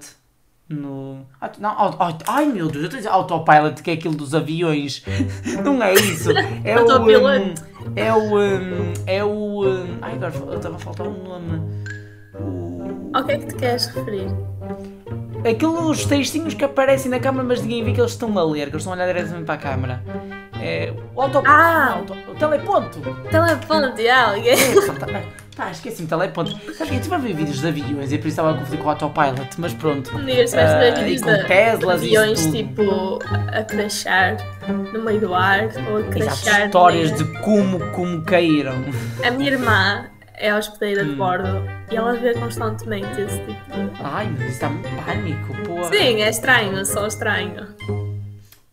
[0.70, 1.26] No.
[1.60, 4.36] Não, auto- auto- ai meu Deus, eu estou a dizer autopilot, que é aquilo dos
[4.36, 5.02] aviões.
[5.64, 6.30] Não é isso.
[6.64, 6.86] É o.
[6.86, 7.54] Hum,
[7.96, 8.38] é o.
[8.38, 9.66] hum, É o.
[9.66, 11.62] hum, Ai, agora estava a faltar um nome.
[12.40, 14.28] O- Ao que é que te queres referir?
[15.50, 18.72] Aqueles textinhos que aparecem na câmara, mas ninguém vê que eles estão a ler, que
[18.74, 20.04] eles estão a olhar diretamente para a câmara.
[20.60, 20.92] É.
[21.16, 21.42] O auto.
[21.46, 21.94] Ah!
[21.96, 23.00] auto- o teleponto!
[23.30, 24.56] Teleponto, ah, alguém.
[25.56, 26.52] Pá, esqueci-me, teleponto.
[26.52, 28.80] Sabes que eu estive a ver vídeos de aviões e por isso estava a confundir
[28.80, 30.16] com o autopilot, mas pronto.
[30.24, 32.58] Dias Ah, vais ver e com Teslas e aviões tudo.
[32.58, 33.20] tipo
[33.52, 34.38] a crashar
[34.94, 36.66] no meio do ar ou a Exato, crashar.
[36.68, 38.76] histórias no- de como, como caíram.
[39.26, 40.06] A minha irmã
[40.38, 41.10] é hospedeira Hum.
[41.10, 44.02] de bordo e ela vê constantemente esse tipo de.
[44.04, 45.84] Ai, mas isso dá-me pânico, pô.
[45.86, 47.68] Sim, é estranho, só estranho.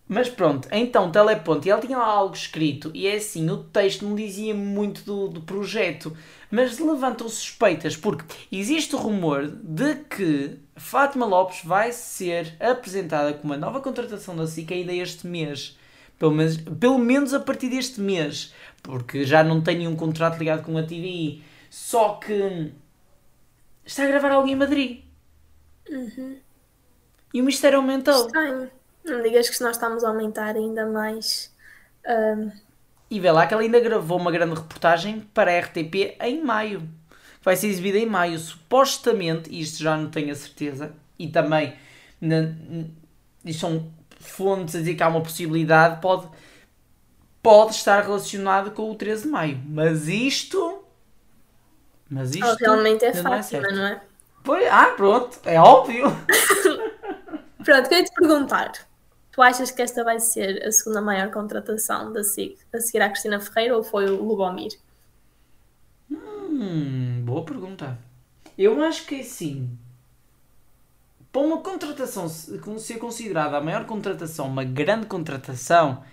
[0.06, 4.04] Mas pronto, então teleponto, e ele tinha lá algo escrito, e é assim, o texto
[4.04, 6.14] não dizia muito do, do projeto,
[6.50, 8.22] mas levantam suspeitas, porque
[8.52, 14.46] existe o rumor de que Fátima Lopes vai ser apresentada como uma nova contratação da
[14.46, 15.76] SIC ainda este mês.
[16.18, 20.62] Pelo menos, pelo menos a partir deste mês, porque já não tem nenhum contrato ligado
[20.62, 21.42] com a TVI.
[21.90, 22.38] Só que
[23.84, 25.04] está a gravar algo em Madrid.
[27.34, 28.26] E o mistério aumentou.
[28.26, 28.70] Estranho.
[29.04, 31.52] Não digas que nós estamos a aumentar ainda mais.
[32.06, 32.50] ahm,
[33.10, 36.88] E vê lá que ela ainda gravou uma grande reportagem para a RTP em maio.
[37.42, 38.38] Vai ser exibida em maio.
[38.38, 41.74] Supostamente, e isto já não tenho a certeza, e também
[42.20, 42.54] na,
[43.44, 46.28] isto são fontes a dizer que há uma possibilidade, pode,
[47.42, 49.62] pode estar relacionado com o 13 de maio.
[49.66, 50.83] Mas isto.
[52.08, 52.44] Mas isto.
[52.44, 54.00] ela realmente é ainda não é não é?
[54.42, 56.04] Pois, ah, pronto, é óbvio.
[57.64, 58.72] Pronto, queria te perguntar.
[59.32, 63.08] Tu achas que esta vai ser a segunda maior contratação da SIC a seguir à
[63.08, 64.78] Cristina Ferreira ou foi o Lubomir?
[66.10, 67.98] Hum, boa pergunta.
[68.56, 69.76] Eu acho que é assim.
[71.32, 76.04] Para uma contratação ser considerada a maior contratação, uma grande contratação,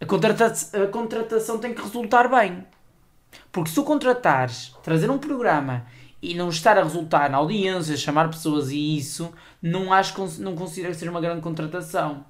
[0.00, 0.46] a, contrata
[0.82, 2.64] a contratação tem que resultar bem.
[3.50, 5.86] Porque se tu contratares, trazer um programa
[6.20, 10.94] e não estar a resultar na audiência, chamar pessoas e isso, não acho não considero
[10.94, 12.24] ser uma grande contratação.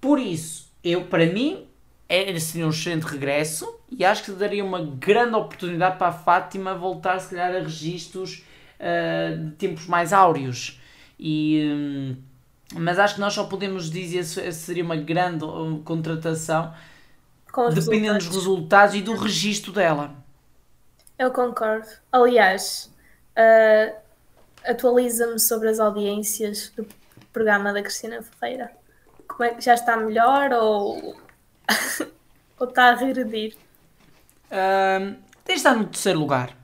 [0.00, 1.66] Por isso, eu para mim
[2.08, 6.74] é, seria um excelente regresso e acho que daria uma grande oportunidade para a Fátima
[6.74, 8.44] voltar se calhar a registros
[8.78, 10.80] uh, de tempos mais áureos.
[11.18, 12.16] E, um,
[12.76, 16.72] mas acho que nós só podemos dizer se seria uma grande uh, contratação
[17.74, 20.14] dependendo dos resultados e do registro dela.
[21.18, 21.88] Eu concordo.
[22.10, 22.90] Aliás,
[23.36, 23.96] uh,
[24.64, 26.86] atualiza-me sobre as audiências do
[27.32, 28.70] programa da Cristina Ferreira.
[29.28, 31.16] Como é que já está melhor ou,
[32.58, 33.56] ou está a regredir?
[34.46, 36.56] Uh, tem estado no terceiro lugar.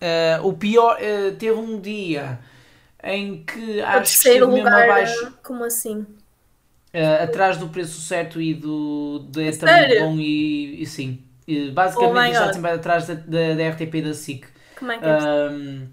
[0.00, 2.38] Uh, o pior, uh, teve um dia
[3.02, 5.38] em que o acho que esteve mesmo abaixo.
[5.42, 6.06] Como assim?
[6.94, 11.18] Uh, atrás do preço certo e do de é bom e, e sim.
[11.72, 14.46] Basicamente oh está sempre atrás da, da, da, RTP da SIC.
[14.78, 15.50] Como é que é?
[15.50, 15.88] Um,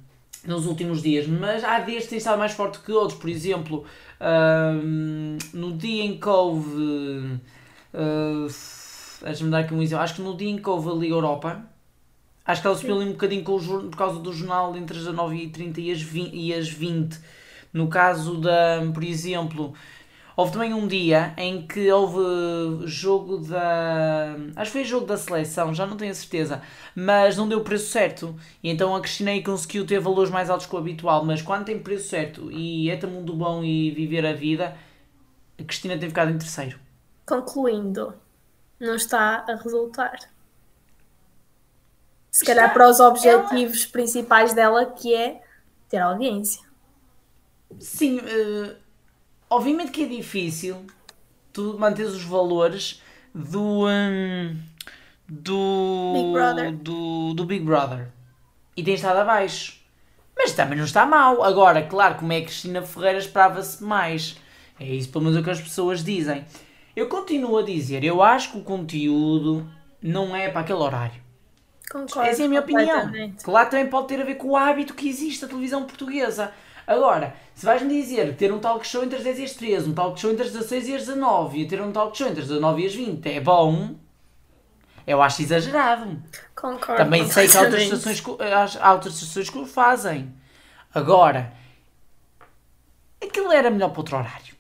[0.46, 3.20] nos últimos dias, mas há dias que tem estado mais forte que outros.
[3.20, 3.84] Por exemplo,
[4.22, 7.40] um, no dia em que houve.
[7.94, 8.48] Uh,
[9.24, 10.04] Deixa-me dar aqui um exemplo.
[10.04, 11.64] Acho que no dia em que houve a Liga Europa,
[12.46, 15.06] acho que ela subiu ali um bocadinho com o, por causa do jornal entre as
[15.06, 16.36] 9h30 e as 20.
[16.36, 17.20] E as 20.
[17.74, 19.74] No caso da, por exemplo,
[20.36, 24.36] Houve também um dia em que houve jogo da.
[24.56, 26.62] Acho que foi jogo da seleção, já não tenho a certeza.
[26.96, 28.36] Mas não deu o preço certo.
[28.64, 31.26] E então a Cristina aí conseguiu ter valores mais altos que o habitual.
[31.26, 34.76] Mas quando tem preço certo e é também mundo bom e viver a vida,
[35.60, 36.80] a Cristina tem ficado em terceiro.
[37.26, 38.14] Concluindo,
[38.80, 40.18] não está a resultar.
[42.32, 43.92] Se está, calhar para os objetivos ela...
[43.92, 45.42] principais dela, que é
[45.90, 46.62] ter audiência.
[47.80, 48.81] Sim, uh
[49.52, 50.88] obviamente que é difícil
[51.54, 53.02] tu manteres os valores
[53.36, 53.88] do.
[53.88, 54.58] Um,
[55.28, 56.14] do.
[56.14, 56.72] Big Brother.
[56.72, 58.08] Do, do Big Brother.
[58.76, 59.80] E tem estado abaixo.
[60.36, 61.44] Mas também não está mal.
[61.44, 64.38] Agora, claro, como é que Cristina Ferreira esperava-se mais.
[64.80, 66.44] É isso pelo menos o que as pessoas dizem.
[66.96, 69.70] Eu continuo a dizer, eu acho que o conteúdo
[70.02, 71.22] não é para aquele horário.
[71.90, 72.30] Concordo.
[72.30, 73.12] Essa é a minha opinião.
[73.44, 76.52] Claro, também pode ter a ver com o hábito que existe a televisão portuguesa.
[76.86, 79.94] Agora, se vais-me dizer ter um talk show entre as 10 e as 13, um
[79.94, 82.48] talk show entre as 16 e as 19 e ter um talk show entre as
[82.48, 83.96] 19 e as 20 é bom,
[85.06, 86.22] eu acho exagerado.
[86.56, 87.04] Concordo.
[87.04, 88.24] Também sei que há outras estações,
[88.80, 90.34] há outras estações que o fazem.
[90.94, 91.54] Agora,
[93.22, 94.51] aquilo era melhor para outro horário.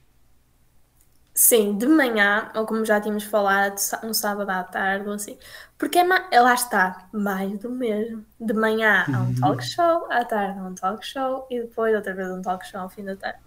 [1.42, 5.40] Sim, de manhã, ou como já tínhamos falado, um sábado à tarde ou assim.
[5.76, 8.24] Porque é lá está, mais do mesmo.
[8.40, 9.36] De manhã há um uhum.
[9.42, 12.82] talk show, à tarde há um talk show e depois outra vez um talk show
[12.82, 13.40] ao fim da tarde.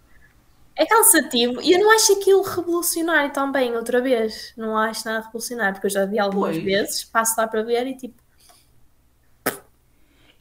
[0.75, 4.53] É cansativo e eu não acho aquilo revolucionário também, outra vez.
[4.57, 6.65] Não acho nada revolucionário, porque eu já vi algumas pois.
[6.65, 8.24] vezes, passo lá para ver e tipo.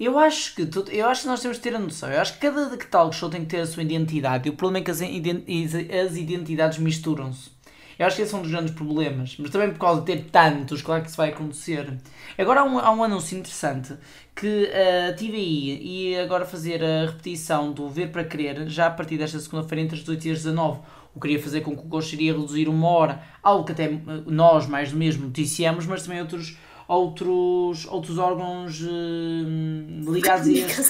[0.03, 2.11] Eu acho que tu, eu acho que nós temos de ter a noção.
[2.11, 4.49] Eu acho que cada talk show tem que ter a sua identidade.
[4.49, 7.51] E o problema é que as, as identidades misturam-se.
[7.97, 9.37] Eu acho que esse é um dos grandes problemas.
[9.39, 11.97] Mas também por causa de ter tantos, claro que isso vai acontecer.
[12.37, 13.93] Agora há um, há um anúncio interessante
[14.35, 19.17] que a TVI e agora fazer a repetição do Ver para Querer já a partir
[19.17, 20.79] desta segunda-feira entre as 18 e as 19.
[21.15, 23.85] O que queria fazer com que o gosto iria reduzir uma hora, algo que até
[23.85, 30.51] eh, nós mais do mesmo noticiamos, mas também outros outros, outros órgãos uh, ligados a
[30.51, 30.81] este...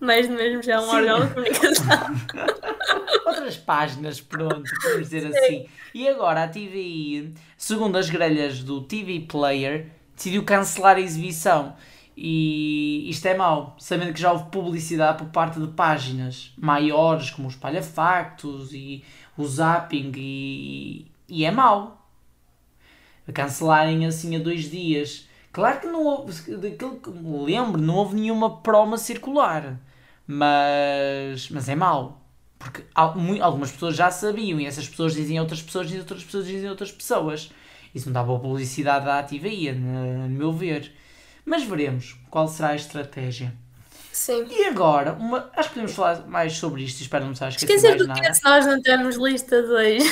[0.00, 0.96] Mais do mesmo já é um Sim.
[0.96, 2.14] órgão de comunicação.
[3.26, 5.38] Outras páginas, pronto, vamos dizer Sim.
[5.38, 5.66] assim.
[5.94, 11.74] E agora a TVI, segundo as grelhas do TV Player, decidiu cancelar a exibição.
[12.16, 17.48] E isto é mau, sabendo que já houve publicidade por parte de páginas maiores, como
[17.48, 19.02] os Palhafactos e
[19.36, 22.03] o Zapping, e, e é mau.
[23.32, 25.26] Cancelarem assim a dois dias.
[25.52, 29.78] Claro que não houve, daquilo que me lembro, não houve nenhuma proma circular.
[30.26, 32.20] Mas, mas é mau.
[32.58, 36.68] Porque algumas pessoas já sabiam e essas pessoas dizem outras pessoas e outras pessoas dizem
[36.68, 37.50] outras pessoas.
[37.94, 40.92] Isso não dá boa publicidade à aí, no meu ver.
[41.44, 43.54] Mas veremos qual será a estratégia.
[44.10, 44.46] Sim.
[44.48, 47.00] E agora, uma, acho que podemos falar mais sobre isto.
[47.00, 50.10] Espero não me esquecer Esquecer do que nós não temos lista de hoje.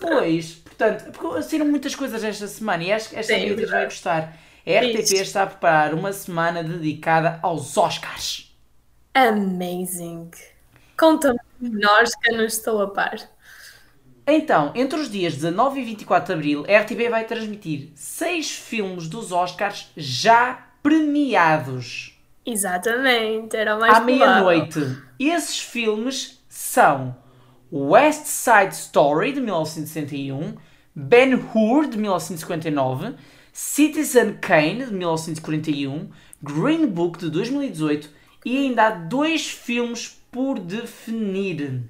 [0.00, 4.36] Pois, portanto, porque saíram muitas coisas esta semana e acho que esta Sim, vai gostar.
[4.66, 8.54] A RTP está a preparar uma semana dedicada aos Oscars.
[9.14, 10.30] Amazing!
[10.98, 13.16] Conta-me nós que eu não estou a par.
[14.26, 19.08] Então, entre os dias 19 e 24 de Abril, a RTP vai transmitir seis filmes
[19.08, 22.16] dos Oscars já premiados.
[22.46, 24.78] Exatamente, era o mais À meia-noite.
[25.18, 27.16] Esses filmes são
[27.72, 30.56] West Side Story, de 1961,
[30.94, 33.14] Ben-Hur, de 1959,
[33.52, 36.08] Citizen Kane, de 1941,
[36.42, 38.08] Green Book, de 2018
[38.44, 41.82] e ainda há dois filmes por definir.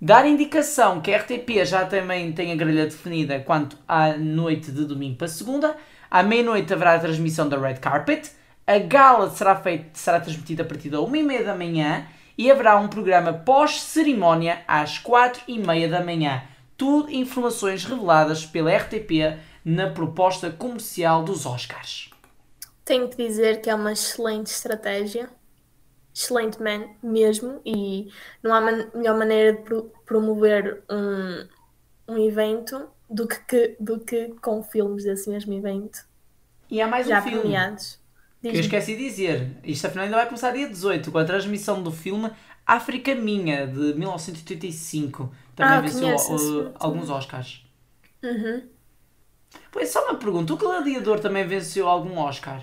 [0.00, 4.84] Dar indicação que a RTP já também tem a grelha definida quanto à noite de
[4.84, 5.76] domingo para segunda.
[6.10, 8.30] À meia-noite haverá a transmissão da Red Carpet.
[8.66, 12.88] A gala será, feita, será transmitida a partir da 1h30 da manhã e haverá um
[12.88, 16.42] programa pós-cerimónia às 4h30 da manhã.
[16.76, 22.10] Tudo informações reveladas pela RTP na proposta comercial dos Oscars.
[22.84, 25.30] Tenho que dizer que é uma excelente estratégia,
[26.14, 28.10] excelente man, mesmo, e
[28.42, 34.00] não há man melhor maneira de pro promover um, um evento do que, que, do
[34.00, 36.06] que com filmes desse mesmo evento.
[36.70, 38.03] E há mais já um filme premiados.
[38.50, 39.56] Que eu esqueci de dizer.
[39.64, 42.30] Isto afinal ainda vai começar dia 18 com a transmissão do filme
[42.66, 45.32] África Minha de 1985.
[45.54, 47.64] Também Ah, venceu uh, alguns Oscars.
[48.22, 48.62] Uhum.
[49.70, 52.62] Pois só uma pergunta: o Gladiador também venceu algum Oscar?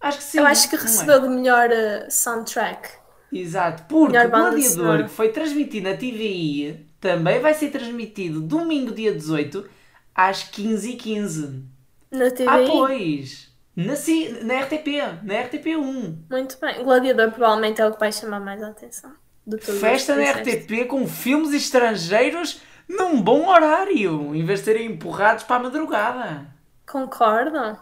[0.00, 0.38] Acho que sim.
[0.38, 0.78] Eu acho que é?
[0.78, 2.88] recebeu de melhor uh, soundtrack.
[3.32, 9.12] Exato, porque o Gladiador que foi transmitido na TVI também vai ser transmitido domingo, dia
[9.12, 9.68] 18,
[10.14, 11.64] às 15h15.
[12.10, 12.46] Na TVI.
[12.48, 13.45] Ah, pois!
[13.76, 14.86] Na, na RTP,
[15.22, 16.16] na RTP1.
[16.30, 16.82] Muito bem.
[16.82, 19.12] Gladiador provavelmente é o que vai chamar mais a atenção.
[19.46, 20.30] De tudo Festa na.
[20.32, 26.46] RTP com filmes estrangeiros num bom horário, em vez de serem empurrados para a madrugada.
[26.86, 27.78] Concordo.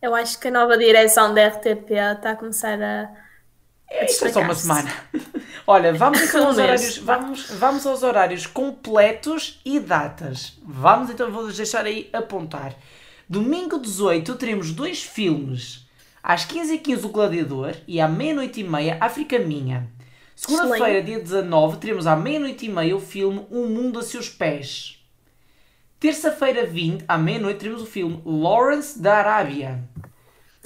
[0.00, 3.10] Eu acho que a nova direção da RTP está a começar a.
[3.90, 4.90] É, Isto é só uma semana.
[5.66, 10.58] Olha, vamos aos horários, vamos, vamos aos horários completos e datas.
[10.62, 12.74] Vamos então, vou-vos deixar aí apontar.
[13.28, 15.86] Domingo 18 teremos dois filmes.
[16.22, 19.88] Às 15h15 o Gladiador e à meia-noite e meia África Minha.
[20.34, 24.98] Segunda-feira, dia 19, teremos à meia-noite e meia o filme Um Mundo a Seus Pés.
[26.00, 29.88] Terça-feira 20, à meia-noite, teremos o filme Lawrence da Arábia.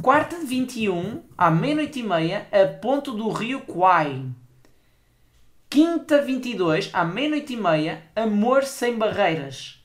[0.03, 4.25] Quarta de 21, à meia-noite e meia, A Ponto do Rio Kwai.
[5.69, 9.76] Quinta 22, à meia-noite e meia, Amor Sem Barreiras.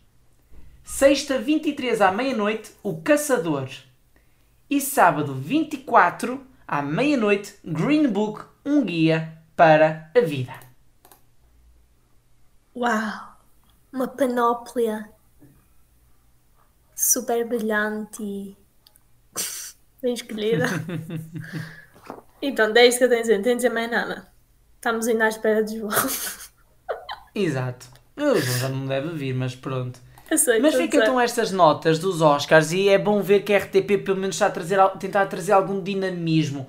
[0.84, 3.70] Sexta 23, à meia-noite, O Caçador.
[4.70, 10.54] E sábado 24, à meia-noite, Green Book, um guia para a vida.
[12.76, 13.38] Uau!
[13.94, 15.10] Uma panóplia
[16.96, 18.58] super brilhante e
[20.02, 20.65] bem escolhida.
[22.41, 23.38] então, é isso que eu tenho a dizer.
[23.38, 24.32] Não tenho a dizer mais nada.
[24.76, 25.91] Estamos ainda à espera de João.
[27.36, 27.88] Exato.
[28.15, 30.00] O João já não deve vir, mas pronto.
[30.38, 31.04] Sei, Mas ficam dizer.
[31.04, 34.48] então estas notas dos Oscars e é bom ver que a RTP pelo menos está
[34.48, 36.67] a trazer, tentar trazer algum dinamismo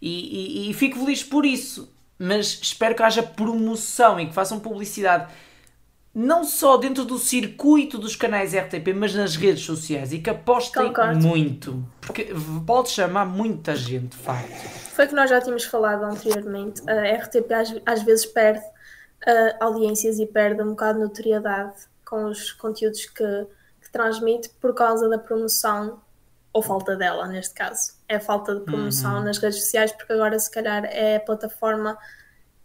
[0.00, 1.92] e, e, e fico feliz por isso.
[2.18, 5.32] Mas espero que haja promoção e que façam publicidade
[6.14, 10.88] não só dentro do circuito dos canais RTP, mas nas redes sociais e que apostem
[10.88, 11.26] Concordo.
[11.26, 11.84] muito.
[12.00, 12.28] Porque
[12.66, 14.68] pode chamar muita gente, de facto.
[14.94, 16.82] Foi o que nós já tínhamos falado anteriormente.
[16.90, 18.64] A RTP às, às vezes perde
[19.26, 23.46] ah, audiências e perde um bocado de notoriedade com os conteúdos que,
[23.80, 26.02] que transmite por causa da promoção,
[26.52, 27.92] ou falta dela, neste caso.
[28.08, 31.96] É a falta de promoção nas redes sociais, porque agora, se calhar, é a plataforma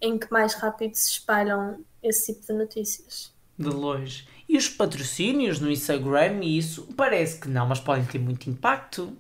[0.02, 3.32] em que mais rápido se espalham esse tipo de notícias.
[3.58, 4.28] De longe.
[4.50, 9.16] E os patrocínios no Instagram e isso, parece que não, mas podem ter muito impacto.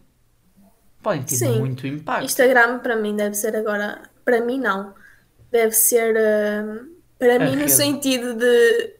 [1.03, 1.59] Podem ter Sim.
[1.59, 2.25] muito impacto.
[2.25, 4.93] Instagram para mim deve ser agora, para mim não,
[5.51, 6.83] deve ser ah,
[7.17, 7.71] para A mim no rede.
[7.71, 8.95] sentido de,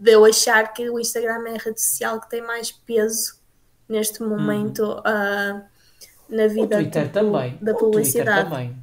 [0.00, 3.34] de eu achar que o Instagram é a rede social que tem mais peso
[3.88, 5.62] neste momento ah,
[6.28, 6.46] na Uhum.
[6.46, 7.58] O vida Twitter também.
[7.60, 8.48] da O Twitter publicidade.
[8.50, 8.76] também.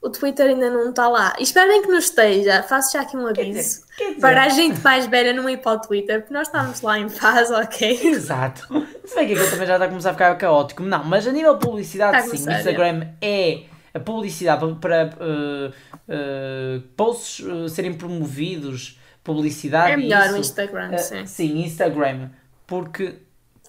[0.00, 1.34] O Twitter ainda não está lá.
[1.40, 2.62] E esperem que não esteja.
[2.62, 3.58] Faço já aqui um Quer aviso.
[3.58, 6.46] dizer, quer dizer- Para a gente mais velha não ir para o Twitter, porque nós
[6.46, 8.00] estamos lá em paz, ok?
[8.06, 8.60] Exato.
[9.04, 10.84] Se bem que aquilo também já está a começar a ficar caótico.
[10.84, 12.30] Não, mas a nível de publicidade, sim.
[12.48, 15.68] O Instagram é a publicidade para, para uh,
[16.06, 18.97] uh, posts uh, serem promovidos,
[19.28, 20.34] publicidade É melhor isso.
[20.34, 21.26] o Instagram, Uh, sim.
[21.26, 22.30] sim, Instagram.
[22.66, 23.04] Porque.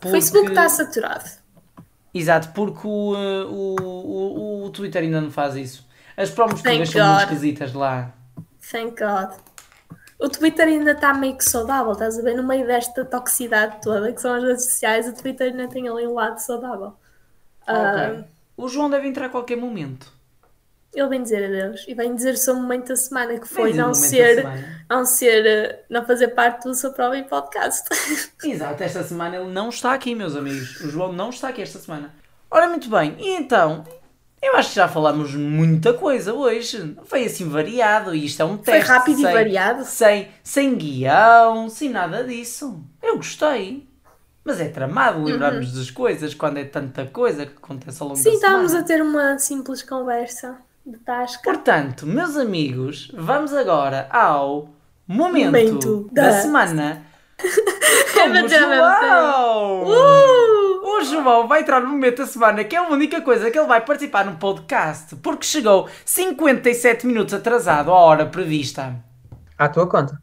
[0.01, 1.25] O porque Facebook está saturado.
[2.13, 5.87] Exato, porque o, uh, o, o, o Twitter ainda não faz isso.
[6.17, 8.13] As promos todas são muito esquisitas lá.
[8.71, 9.37] Thank God.
[10.19, 12.35] O Twitter ainda está meio que saudável, estás a ver?
[12.35, 16.05] No meio desta toxicidade toda que são as redes sociais, o Twitter ainda tem ali
[16.07, 16.93] um lado saudável.
[17.67, 18.25] Ah, Ok.
[18.57, 20.11] O João deve entrar a qualquer momento.
[20.93, 23.93] Ele vem dizer adeus e vem dizer o seu momento da semana, que foi não
[23.93, 24.43] ser,
[24.89, 27.87] não ser, eh, não fazer parte do seu próprio podcast.
[28.43, 30.81] Exato, esta semana ele não está aqui, meus amigos.
[30.81, 32.13] O João não está aqui esta semana.
[32.49, 33.85] Ora, muito bem, e então,
[34.41, 36.95] Eu acho que já falamos muita coisa hoje.
[37.03, 38.85] Foi assim variado e isto é um teste.
[38.85, 39.83] Foi rápido sem, e variado.
[39.85, 42.81] Sem, sem guião, sem nada disso.
[43.03, 43.85] Eu gostei.
[44.43, 48.23] Mas é tramado lembrarmos das coisas quando é tanta coisa que acontece ao longo Uhum.
[48.23, 48.63] Sim, da semana.
[48.63, 50.57] estávamos a ter uma simples conversa
[50.91, 51.41] de tasca.
[51.43, 54.69] Portanto, meus amigos, vamos agora ao
[55.07, 57.03] momento, Momento da, da- semana
[57.39, 59.83] É com o ao mesmo João.
[59.85, 60.69] Uh!
[60.97, 63.67] O João vai entrar no momento da semana, que é a única coisa que ele
[63.67, 68.95] vai participar no podcast, porque chegou 57 minutos atrasado à hora prevista.
[69.57, 70.21] À tua conta.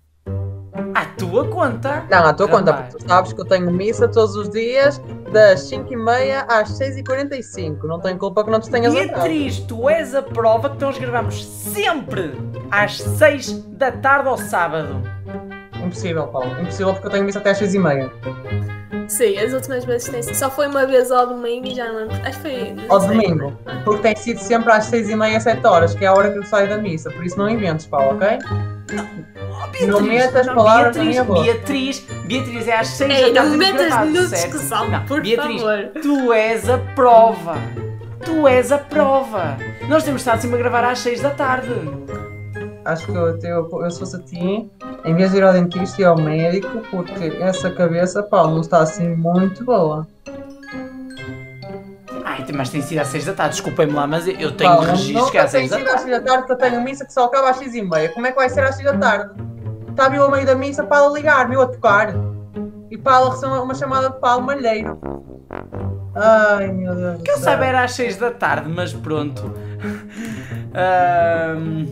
[0.95, 2.05] À tua conta.
[2.11, 5.01] Não, à tua conta, porque tu sabes que eu tenho missa todos os dias,
[5.33, 7.85] das 5h30 às 6h45.
[7.85, 9.23] Não tenho culpa que não te tenhas lembrado.
[9.23, 12.33] Beatriz, tu és a prova que nós gravamos sempre
[12.71, 15.03] às 6 da tarde ao sábado.
[15.85, 16.51] Impossível, Paulo.
[16.61, 18.11] Impossível porque eu tenho missa até às 6h30.
[19.09, 20.35] Sim, as últimas vezes tem sido.
[20.35, 22.17] Só foi uma vez ao domingo e já não lembro.
[22.25, 22.73] Acho que foi.
[22.75, 23.53] não Ao domingo.
[23.85, 26.69] Porque tem sido sempre às 6h30, 7 horas, que é a hora que eu saio
[26.69, 27.11] da missa.
[27.11, 28.39] Por isso não inventes, Paulo, ok?
[29.83, 31.43] Oh, Não metas palavras na Beatriz, minha boca.
[31.43, 33.51] Beatriz, Beatriz, é às 6 Ei, da não tarde.
[33.51, 34.51] me metas no certo?
[34.53, 35.91] discussão, Não, por Beatriz, favor.
[36.03, 37.57] tu és a prova.
[38.25, 39.57] Tu és a prova.
[39.89, 41.69] Nós temos estado sempre a gravar às 6 da tarde.
[42.87, 44.71] Acho que eu, eu, eu se fosse a ti,
[45.05, 48.79] em vez de ir ao dentista e ao médico, porque essa cabeça, Paulo, não está
[48.79, 50.07] assim muito boa.
[52.25, 55.31] Ai, mas tem sido às 6 da tarde, desculpem-me lá, mas eu tenho Paulo, registro
[55.33, 56.11] que é às tem 6 da sido às tarde.
[56.11, 58.09] 6 da tarde que eu tenho missa que só acaba às 6 e meia.
[58.11, 59.35] Como é que vai ser às 6 da tarde?
[59.89, 62.15] Estava eu a meio da missa para ela ligar-me, eu a tocar.
[62.89, 64.97] E para ela receber uma, chamada de Paulo Malheiro.
[66.15, 67.23] Ai meu Deus.
[67.23, 69.43] Que eu saiba era às 6 da tarde, mas pronto.
[70.77, 71.87] Ahm,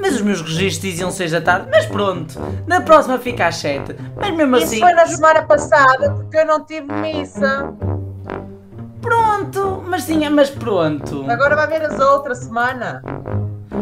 [0.00, 2.38] mas os meus registros diziam 6 da tarde, mas pronto.
[2.66, 3.94] Na próxima fica às 7.
[4.16, 7.72] Mas mesmo Isso assim, foi na semana passada porque eu não tive missa.
[9.00, 9.82] pronto.
[9.86, 11.24] Mas sim, mas pronto.
[11.30, 13.02] Agora vai ver as outras semana.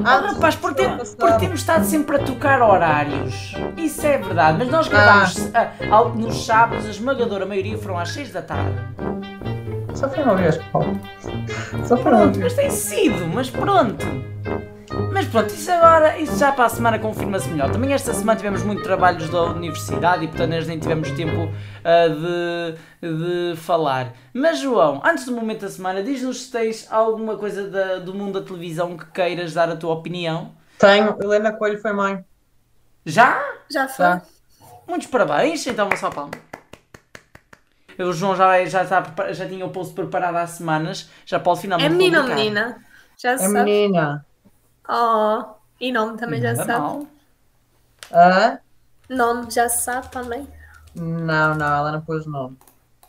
[0.05, 3.55] Ah, rapaz, porque, tem- porque temos estado sempre a tocar horários.
[3.77, 4.91] Isso é verdade, mas nós Ah.
[4.91, 8.75] gravamos ah, ao- nos sábados, a esmagadora maioria foram às 6 da tarde.
[9.95, 10.97] Só foi uma vez, Paulo.
[11.85, 12.45] Só foi uma Pronto, vez.
[12.45, 14.07] mas tem sido, mas pronto.
[15.19, 17.73] Mas pronto, isso agora, isso já para a semana confirma-se melhor.
[17.73, 21.53] Também esta semana tivemos muito trabalhos da universidade e portanto nós nem tivemos tempo
[21.85, 22.07] ah,
[23.03, 24.13] de, de falar.
[24.33, 28.39] Mas João, antes do momento da semana, diz-nos se tens alguma coisa da- do mundo
[28.39, 30.53] da televisão que queiras dar a tua opinião.
[30.79, 31.17] Tenho.
[31.21, 32.25] Helena Coelho foi mãe.
[33.05, 33.43] Já?
[33.69, 34.05] Já foi.
[34.07, 34.23] Já.
[34.87, 36.31] Muitos parabéns, então uma só palma.
[37.99, 41.87] O João já, já, está, já tinha o post preparado há semanas, já pode finalmente
[41.87, 42.45] É menino ou publicar.
[42.45, 42.85] menina?
[43.21, 43.65] Já É sabe.
[43.65, 44.25] menina.
[44.89, 45.45] Oh,
[45.79, 47.09] e nome também já se Nada sabe.
[48.11, 48.61] Hã?
[49.09, 50.49] Nome já se sabe também.
[50.95, 52.59] Não, não, ela não pôs nome.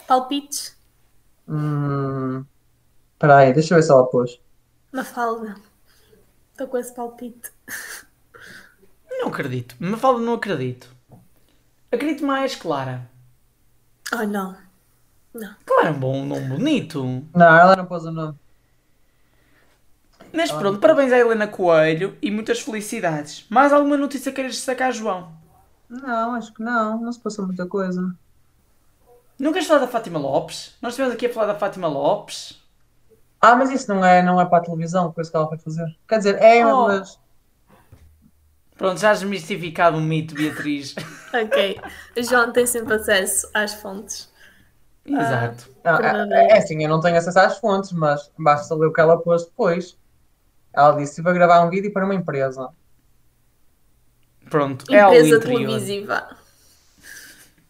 [0.08, 0.78] Palpites.
[1.48, 2.46] Hum.
[3.14, 4.40] Espera aí, deixa eu ver se ela pôs.
[4.92, 5.56] Mafalda.
[6.52, 7.52] Estou com esse palpite.
[9.10, 9.76] Não acredito.
[9.80, 10.90] Me fala, não acredito.
[11.92, 13.10] Acredito mais, Clara.
[14.14, 14.58] Oh, não.
[15.66, 17.04] Clara é um bom nome bonito.
[17.34, 18.39] Não, ela não pôs o nome.
[20.34, 23.46] Mas pronto, parabéns à Helena Coelho e muitas felicidades.
[23.50, 25.32] Mais alguma notícia queiras destacar, João?
[25.90, 27.02] Não, acho que não.
[27.02, 28.14] Não se passou muita coisa.
[29.40, 30.76] Não queres falar da Fátima Lopes?
[30.82, 32.62] Nós estivemos aqui a falar da Fátima Lopes.
[33.42, 35.98] Ah, mas isso não é, não é para a televisão, coisa que ela foi fazer.
[36.08, 36.88] Quer dizer, é, Oh.
[36.88, 37.18] mas.
[38.78, 40.96] Pronto, já has desmistificado o mito, Beatriz.
[41.32, 41.80] Ok.
[42.18, 44.28] João tem sempre acesso às fontes.
[45.06, 45.70] Exato.
[45.84, 46.34] Não, Verdadeiro.
[46.34, 49.16] é, é assim, eu não tenho acesso às fontes, mas basta ler o que ela
[49.18, 49.96] pôs depois.
[50.74, 52.70] Ela disse: estive a gravar um vídeo para uma empresa.
[54.50, 55.60] Pronto, é Empresa interior.
[55.60, 56.28] televisiva.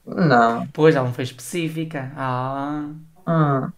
[0.06, 0.68] Não.
[0.68, 2.12] Pois, ela não foi específica.
[2.16, 2.89] Ah.
[3.28, 3.72] Hum.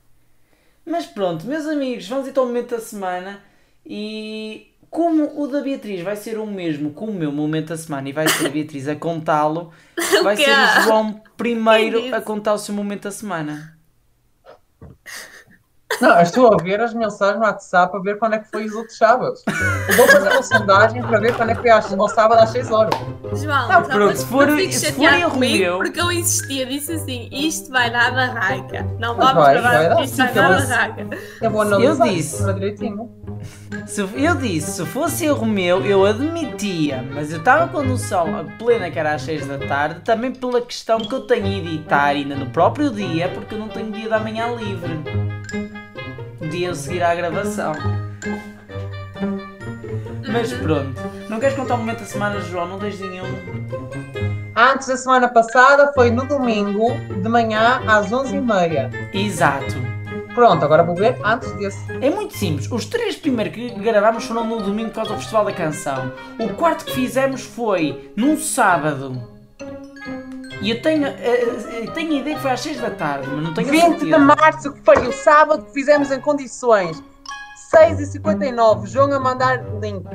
[0.86, 3.40] Mas pronto, meus amigos, vamos então ao momento da semana
[3.86, 8.10] e como o da Beatriz vai ser o mesmo com o meu momento da semana
[8.10, 9.72] e vai ser a Beatriz a contá-lo,
[10.24, 13.78] vai ser o João primeiro a contar o seu momento da semana.
[16.02, 18.66] Não, eu estou a ver as mensagens no WhatsApp a ver quando é que foi
[18.66, 19.44] os outros sábados.
[19.90, 22.72] Eu vou fazer uma sondagem para ver quando é que foi ao sábado às 6
[22.72, 22.94] horas.
[23.34, 27.70] João, Não, pronto, se for- se for erro meu- Porque eu insistia, disse assim: isto
[27.72, 28.86] vai dar barraca.
[29.00, 29.90] Não Vai, vamos vai gravar dar.
[29.90, 31.08] porque isto vai dar barraca.
[31.42, 32.44] Eu vou analisar Eu disse.
[33.88, 38.92] Se, eu disse, se fosse erro meu, eu admitia, mas eu estava com noção plena
[38.92, 42.36] que era às 6 da tarde, também pela questão que eu tenho a editar ainda
[42.36, 45.00] no próprio dia, porque eu não tenho dia da manhã livre.
[46.52, 47.74] Dia a seguir à gravação.
[50.30, 52.68] Mas pronto, não queres contar o momento da semana, João?
[52.68, 53.26] Não tens nenhum.
[54.54, 56.90] Antes da semana passada foi no domingo,
[57.22, 58.92] de manhã às 11h30.
[59.14, 59.76] Exato.
[60.36, 61.80] Pronto, agora vou ver antes desse.
[62.02, 62.70] É muito simples.
[62.70, 66.12] Os três primeiros que gravámos foram no domingo por causa do Festival da Canção.
[66.38, 69.31] O quarto que fizemos foi num sábado.
[70.62, 71.16] E eu tenho, eh,
[71.84, 73.82] eh, tenho a ideia que foi às 6 da tarde, mas não tenho a 20
[73.82, 74.20] de certeza.
[74.20, 77.04] março, que foi o sábado que fizemos em condições.
[77.74, 80.06] 6h59, João a mandar link.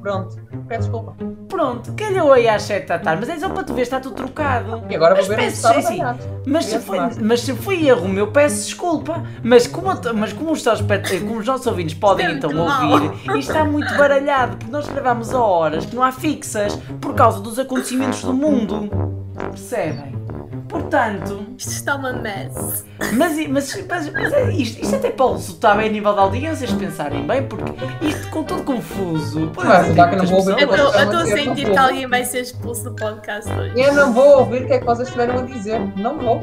[0.00, 0.36] Pronto,
[0.66, 1.14] peço desculpa.
[1.48, 4.16] Pronto, calhou aí às 7 da tarde, mas é só para tu ver, está tudo
[4.16, 4.82] trocado.
[4.88, 6.00] E agora mas vou ver o peço, sim, sim.
[6.46, 9.22] Mas se, foi, mas se foi erro meu, peço desculpa.
[9.44, 13.94] Mas como, mas como, os, como os nossos ouvintes podem então ouvir, isto está muito
[13.96, 18.32] baralhado, porque nós gravamos a horas que não há fixas por causa dos acontecimentos do
[18.32, 19.21] mundo.
[19.50, 20.22] Percebem?
[20.68, 22.84] Portanto, Isto está uma mess.
[23.12, 26.72] mas, mas, mas, mas é isto, isto até pode resultar bem a nível de audiências,
[26.72, 29.48] pensarem bem, porque isto com todo confuso.
[29.48, 32.40] pode Mas dá que não vou ouvir Eu estou a sentir que alguém vai ser
[32.40, 33.78] expulso do podcast hoje.
[33.78, 35.78] Eu não vou ouvir o que é que vocês tiveram a dizer.
[35.96, 36.40] Não vou.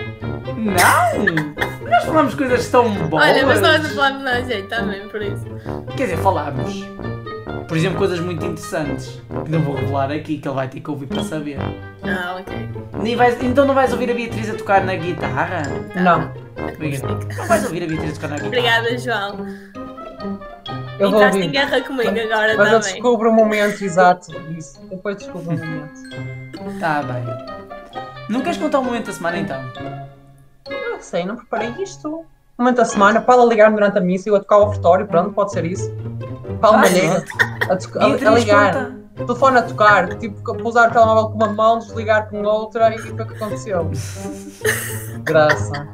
[0.55, 1.89] Não!
[1.89, 3.25] Nós falamos coisas tão boas.
[3.25, 5.45] Olha, mas nós não falamos nada jeito também, por isso.
[5.97, 6.85] Quer dizer, falámos.
[7.67, 9.21] Por exemplo, coisas muito interessantes.
[9.45, 11.57] Que não vou revelar aqui, que ele vai ter que ouvir para saber.
[12.03, 12.69] Ah, ok.
[13.01, 15.63] Nem vais- então não vais ouvir a Beatriz a tocar na guitarra?
[15.95, 16.31] Não.
[16.73, 17.27] Obrigado.
[17.37, 18.47] Não vais ouvir a Beatriz a tocar na guitarra?
[18.47, 19.47] Obrigada, João.
[20.99, 21.51] Eu vou Entraste em ouvir.
[21.51, 22.93] guerra comigo agora Mas eu também.
[22.93, 24.81] descubro o momento exato disso.
[24.89, 26.79] Depois descubro o momento.
[26.79, 27.23] Tá bem.
[28.27, 29.61] Não queres contar o momento da semana então?
[30.69, 32.25] Não sei, não preparei isto.
[32.59, 35.31] Momento da semana, Paula ligar-me durante a missa e eu a tocar o ofertório, pronto,
[35.31, 35.89] pode ser isso.
[36.59, 36.81] Paula Ah,
[37.69, 38.73] a, a- ligar.
[38.73, 38.99] conta.
[39.15, 43.11] telefone a tocar, tipo, pousar o telemóvel com uma mão, desligar com outra e foi
[43.11, 43.89] o que aconteceu.
[45.23, 45.87] Graça.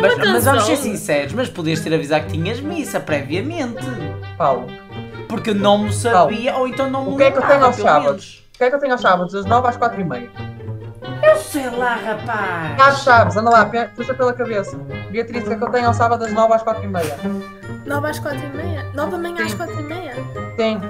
[0.00, 3.84] Mas, mas vamos ser sinceros, mas podias ter avisado que tinhas missa previamente.
[4.38, 4.66] Paulo,
[5.28, 7.64] Porque eu não me sabia, ou então não me o que é que eu tenho
[7.64, 8.48] aos sábados?
[8.54, 9.32] O que é que eu tenho aos sábados?
[9.34, 10.30] Das 9 às 4 e meia.
[11.22, 12.80] Eu sei lá, rapaz.
[12.80, 14.76] Ah, chaves, anda lá, puxa pela cabeça.
[15.10, 17.16] Beatriz, o que é que eu tenho ao sábado das 9 às 4 e meia?
[17.86, 18.90] 9 às 4 e meia?
[18.94, 20.14] 9 da manhã às 4 e meia?
[20.56, 20.80] Tem.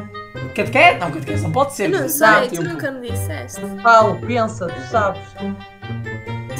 [0.54, 0.98] Catequete?
[1.00, 1.92] Não, catequete não pode ser.
[1.92, 2.62] Eu não sei, dá tu tempo.
[2.64, 3.60] nunca me disseste.
[3.82, 5.22] Paulo, pensa, tu sabes.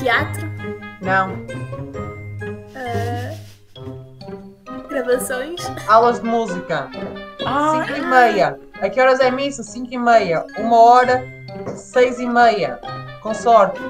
[0.01, 0.49] Teatro?
[1.01, 1.37] Não.
[2.77, 3.35] ah,
[4.89, 5.61] gravações?
[5.89, 6.89] Aulas de música.
[7.45, 8.59] Ah, 5 e meia.
[8.81, 9.63] A que horas é missa?
[9.63, 10.45] 5 e meia.
[10.59, 11.25] Uma hora,
[11.77, 12.81] 6 e meia.
[13.23, 13.81] Com sorte.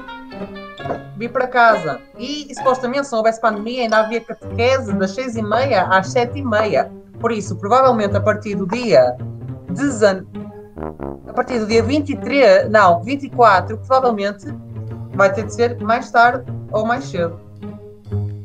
[1.17, 1.99] Vi para casa.
[2.17, 6.39] E, supostamente, se não houvesse pandemia, ainda havia catequese das 6 e meia às 7
[6.39, 6.91] e meia.
[7.19, 9.15] Por isso, provavelmente, a partir do dia
[9.69, 10.25] 19...
[11.27, 12.69] A partir do dia 23...
[12.69, 14.47] Não, 24, provavelmente,
[15.13, 17.39] vai ter de ser mais tarde ou mais cedo.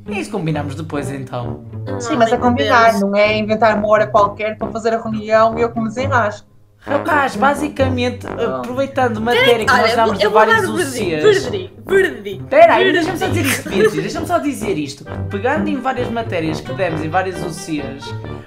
[0.06, 1.64] E isso combinamos depois então.
[1.98, 5.62] Sim, mas é combinar, não é inventar uma hora qualquer para fazer a reunião e
[5.62, 6.46] eu que me desenrasco.
[6.86, 8.58] Rapaz, basicamente, Ah.
[8.58, 11.22] aproveitando matéria que nós damos de vários o verdi, UCs.
[11.22, 12.30] verdi, verdi.
[12.42, 13.68] Espera aí, deixa-me só dizer isto,
[14.00, 15.04] deixa-me só dizer isto.
[15.28, 18.04] Pegando em várias matérias que demos em várias UCs,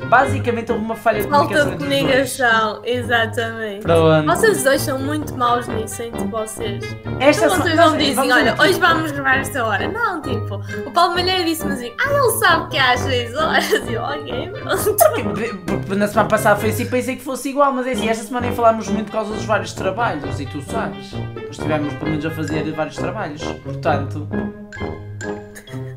[0.10, 2.00] basicamente houve uma falha de Falta comunicação dois.
[2.00, 3.82] comunicação, exatamente.
[3.82, 4.26] Pronto.
[4.26, 6.84] Vocês dois são muito maus nisso entre vocês.
[7.20, 9.88] Esta Então vocês não dizem, vamos olha, hoje vamos gravar esta hora.
[9.90, 13.70] Não, tipo, o Paulo Malheiro disse-me assim, ah, ele sabe que é às 6 horas.
[13.70, 15.96] E eu, ok, pronto.
[15.96, 18.56] Na semana passada foi assim, pensei que fosse igual, mas é assim, esta semana nem
[18.56, 21.12] falámos muito por causa dos vários trabalhos, e tu sabes.
[21.12, 24.28] Nós estivemos pelo menos a fazer vários trabalhos, portanto.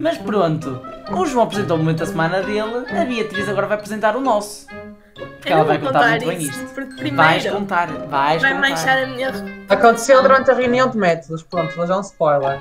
[0.00, 0.80] Mas pronto,
[1.12, 4.66] o João apresentou o momento da semana dele, a Beatriz agora vai apresentar o nosso.
[5.14, 6.74] Porque Eu ela vai contar contar muito bem isso, isto.
[6.74, 8.68] porque Vais primeiro contar, vais vai contar.
[8.70, 9.30] manchar a minha
[9.68, 11.42] Aconteceu durante a reunião de métodos.
[11.42, 12.60] Pronto, vou já um spoiler.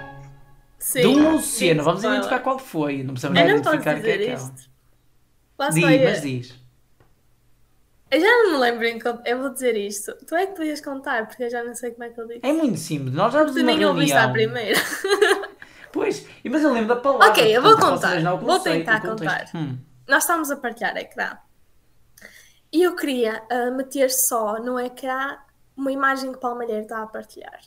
[0.78, 1.02] Sim.
[1.02, 4.34] De um oceano, vamos identificar qual foi, não precisamos identificar quem é dizer que é.
[4.34, 4.72] isto.
[5.58, 6.61] Lá Diz, mas diz.
[8.12, 9.24] Eu já não me lembro em contar.
[9.26, 10.14] Eu vou dizer isto.
[10.28, 12.46] Tu é que podias contar, porque eu já não sei como é que ele disse.
[12.46, 14.80] É muito simples, nós já Tu nem ouviste à primeira.
[15.92, 17.28] Pois, mas eu lembro da palavra.
[17.28, 18.22] Ok, eu vou contar.
[18.38, 19.46] Vou tentar contar.
[19.54, 19.78] Hum.
[20.08, 21.38] Nós estávamos a partilhar ecrã.
[22.72, 25.38] E eu queria ah, meter só no ecrã
[25.76, 27.60] uma imagem que o Paulo Malheiro está a partilhar.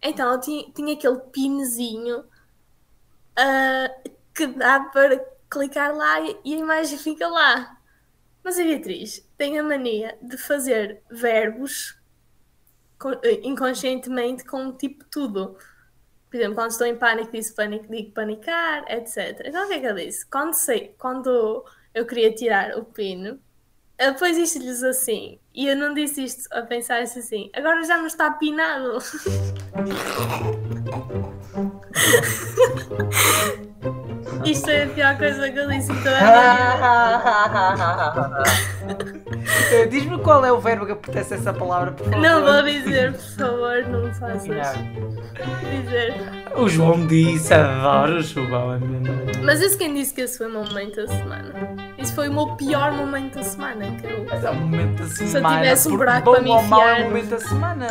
[0.00, 2.24] Então eu tinha, tinha aquele pinzinho
[3.36, 3.90] ah,
[4.32, 5.18] que dá para
[5.50, 7.76] clicar lá e a imagem fica lá.
[8.44, 11.98] Mas a Beatriz tem a mania de fazer verbos
[13.22, 15.56] eh, inconscientemente com tipo tudo.
[16.30, 19.42] Por exemplo, quando estou em pânico, disse pânico, digo panicar, etc.
[19.44, 20.26] Então o que é que eu disse?
[20.26, 21.64] Quando, sei, quando
[21.94, 23.38] eu queria tirar o pino,
[23.98, 28.06] eu depois disse-lhes assim, e eu não disse isto a pensar assim, agora já não
[28.06, 28.98] está pinado.
[34.44, 36.76] Isto é a pior coisa que eu disse em toda a minha
[38.26, 38.42] vida.
[39.72, 42.20] Eh, Diz-me qual é o verbo que apetece essa palavra, por favor.
[42.20, 44.78] Não vou dizer, por favor, não faças.
[45.70, 46.14] Dizer.
[46.56, 48.74] O João disse, adoro o João.
[48.74, 48.78] é.
[49.42, 51.52] Mas isso quem disse que esse foi o meu momento da semana?
[51.98, 54.24] Isso foi o meu pior momento da semana, que eu...
[54.28, 55.56] Mas é o momento da eu semana.
[55.58, 57.86] tivesse um buraco bom para me ou mau é enfiar- o momento da semana.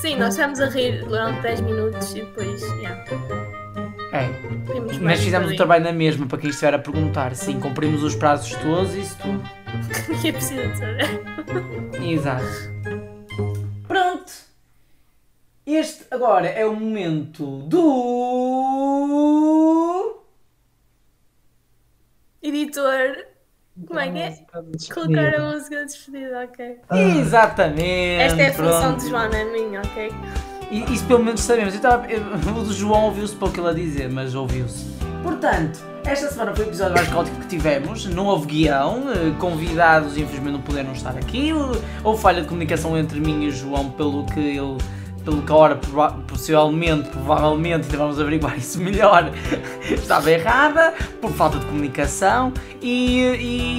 [0.00, 3.02] Sim, nós estivemos a rir durante 10 minutos e depois, yeah,
[4.12, 4.28] É,
[5.00, 7.34] mas fizemos o trabalho na mesma, para quem estiver a perguntar.
[7.34, 9.42] Sim, cumprimos os prazos todos e isso tudo.
[10.22, 10.98] que é preciso dizer.
[12.00, 12.46] Exato.
[13.86, 14.32] Pronto.
[15.66, 17.86] Este agora é o momento do.
[22.42, 23.26] Editor,
[23.86, 24.38] como é que é?
[24.94, 26.78] Colocar a música de despedida, ok.
[27.18, 28.22] Exatamente.
[28.22, 29.02] Esta é a função pronto.
[29.02, 30.10] de Joana, a minha, ok?
[30.70, 31.74] E- Isso pelo menos sabemos.
[31.74, 32.22] Eu tava, eu-
[32.60, 34.84] o João ouviu-se pouco ele a dizer, mas ouviu-se.
[35.22, 38.06] Portanto, esta semana foi o episódio mais caótico que tivemos.
[38.06, 41.50] Não houve guião, eh, convidados infelizmente não puderam estar aqui.
[42.04, 44.76] Houve falha de comunicação entre mim e o João, pelo que ele.
[45.24, 45.80] Pelo que a hora
[46.28, 49.28] possivelmente, provavelmente, ainda vamos averiguar isso melhor,
[49.90, 52.52] estava errada, por falta de comunicação.
[52.80, 53.22] E,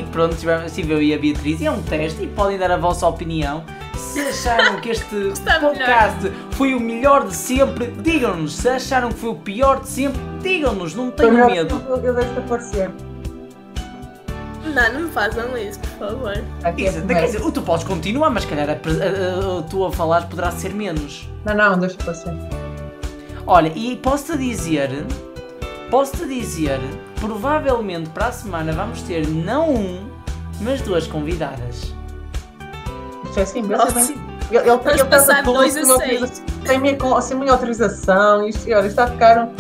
[0.02, 0.36] e pronto,
[0.66, 1.62] estive eu e a Beatriz.
[1.62, 3.64] E é um teste e podem dar a vossa opinião.
[3.98, 5.60] Se acharam que este melhor.
[5.62, 8.56] podcast foi o melhor de sempre, digam-nos.
[8.56, 11.82] Se acharam que foi o pior de sempre, digam-nos, não tenham medo.
[12.04, 12.92] Eu deixo aparecer.
[14.74, 16.32] Não, não me façam isso, por favor.
[16.64, 20.28] É Isso, quer dizer, tu podes continuar, mas calhar a, a- a- tu a falar
[20.28, 21.28] poderá ser menos.
[21.46, 22.34] Não, não, deixa aparecer.
[23.48, 24.90] Olha, e posso-te dizer,
[25.90, 26.80] posso-te dizer,
[27.20, 30.06] provavelmente para a semana vamos ter não um,
[30.62, 31.94] mas duas convidadas.
[33.78, 34.00] Nossa.
[34.00, 34.14] assim.
[34.50, 36.22] Ele, ele, Vamos ele passar tudo dois a sem seis.
[36.22, 38.48] autorização- sem minha, sem minha autorização.
[38.48, 39.38] Isto, olha, isto está a ficar.
[39.40, 39.54] um-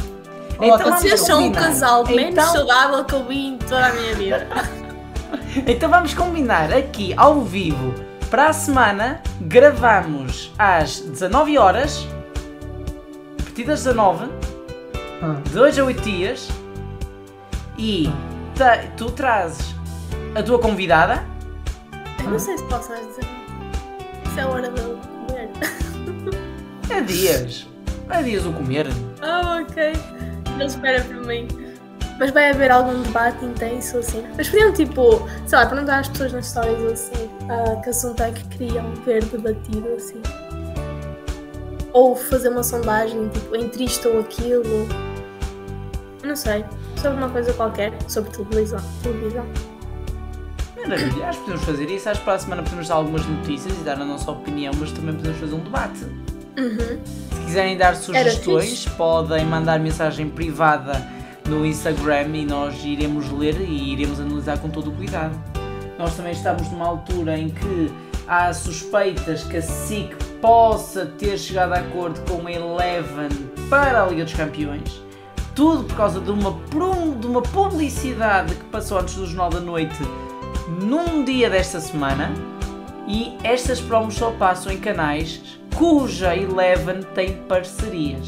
[0.61, 1.61] Então Vocês são o combinar.
[1.68, 4.47] casal menos Então- saudável que eu vi em toda a minha vida.
[5.68, 7.93] Então vamos combinar aqui ao vivo.
[8.30, 12.07] Para a semana gravamos às 19 horas,
[13.39, 14.26] a partir das 19,
[15.22, 15.36] Ah.
[15.43, 16.47] de 2 a 8 dias,
[17.78, 18.09] e
[18.95, 19.76] tu trazes
[20.36, 21.24] a tua convidada.
[22.24, 23.26] Eu não sei se posso mais dizer.
[24.38, 25.49] Isso é a hora de comer.
[26.95, 27.67] A dias.
[28.07, 28.85] A dias o comer.
[29.19, 29.93] Ah, ok.
[30.59, 31.47] Não espera por mim.
[32.19, 34.23] Mas vai haver algum debate intenso assim?
[34.38, 38.31] Mas podiam, tipo, sei lá, perguntar às pessoas nas histórias assim, ah, que assunto é
[38.31, 40.21] que queriam ver debatido assim.
[41.91, 44.88] Ou fazer uma sondagem, tipo, entre isto ou aquilo.
[46.23, 46.63] Não sei.
[47.01, 47.91] Sobre uma coisa qualquer.
[48.07, 48.79] Sobre televisão.
[49.01, 49.47] televisão.
[50.88, 52.09] Maravilha, acho que podemos fazer isso.
[52.09, 54.91] Acho que para a semana podemos dar algumas notícias e dar a nossa opinião, mas
[54.91, 56.03] também podemos fazer um debate.
[56.57, 56.99] Uhum.
[57.05, 61.05] Se quiserem dar sugestões, podem mandar mensagem privada
[61.47, 65.38] no Instagram e nós iremos ler e iremos analisar com todo o cuidado.
[65.99, 67.91] Nós também estamos numa altura em que
[68.27, 73.29] há suspeitas que a SIC possa ter chegado a acordo com a Eleven
[73.69, 75.01] para a Liga dos Campeões.
[75.55, 76.51] Tudo por causa de uma,
[77.19, 79.97] de uma publicidade que passou antes do Jornal da Noite
[80.68, 82.32] num dia desta semana.
[83.07, 85.41] E estas promos só passam em canais
[85.76, 88.28] cuja Eleven tem parcerias.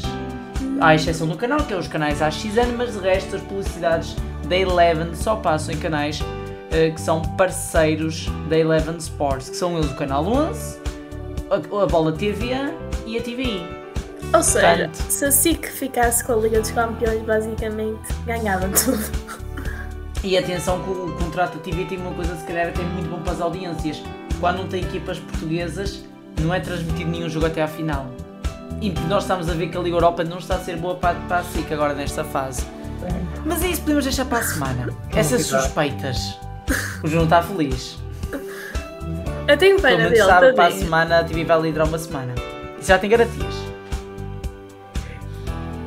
[0.80, 4.16] À exceção do canal, que é os canais AXN, mas de resto as publicidades
[4.48, 6.22] da Eleven só passam em canais
[6.70, 10.78] eh, que são parceiros da Eleven Sports, que são eles o canal 11,
[11.50, 12.54] a, a Bola TV
[13.06, 13.66] e a TVI.
[14.32, 19.02] Ou seja, Portanto- se a SIC ficasse com a Liga dos Campeões, basicamente ganhava tudo.
[20.22, 23.22] E atenção que o contrato da TV tem uma coisa se calhar até muito bom
[23.22, 24.02] para as audiências.
[24.38, 26.04] Quando não tem equipas portuguesas,
[26.40, 28.06] não é transmitido nenhum jogo até à final.
[28.80, 31.18] E nós estamos a ver que a Liga Europa não está a ser boa para,
[31.20, 32.64] para a SIC agora nesta fase.
[33.44, 34.94] Mas é isso, podemos deixar para a semana.
[35.14, 36.38] Essas suspeitas.
[37.02, 37.98] O João está feliz.
[39.48, 42.34] Eu tenho pena dele, sabe para a semana a TV vai liderar uma semana.
[42.78, 43.54] Isso já tem garantias.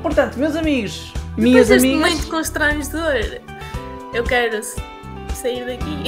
[0.02, 3.42] Portanto, meus amigos, minhas Depois deste amigas, momento constrangedor,
[4.14, 4.62] eu quero
[5.34, 6.04] sair daqui.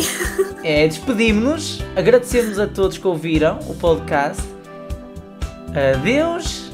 [0.64, 1.82] é, despedimos-nos.
[1.95, 4.41] Agradecemos a todos que ouviram o podcast.
[5.93, 6.72] Adeus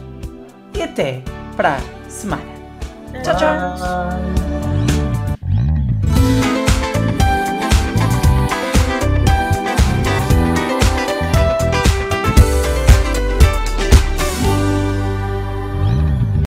[0.76, 1.24] e até
[1.56, 2.44] para a semana.
[3.24, 4.71] Tchau, tchau.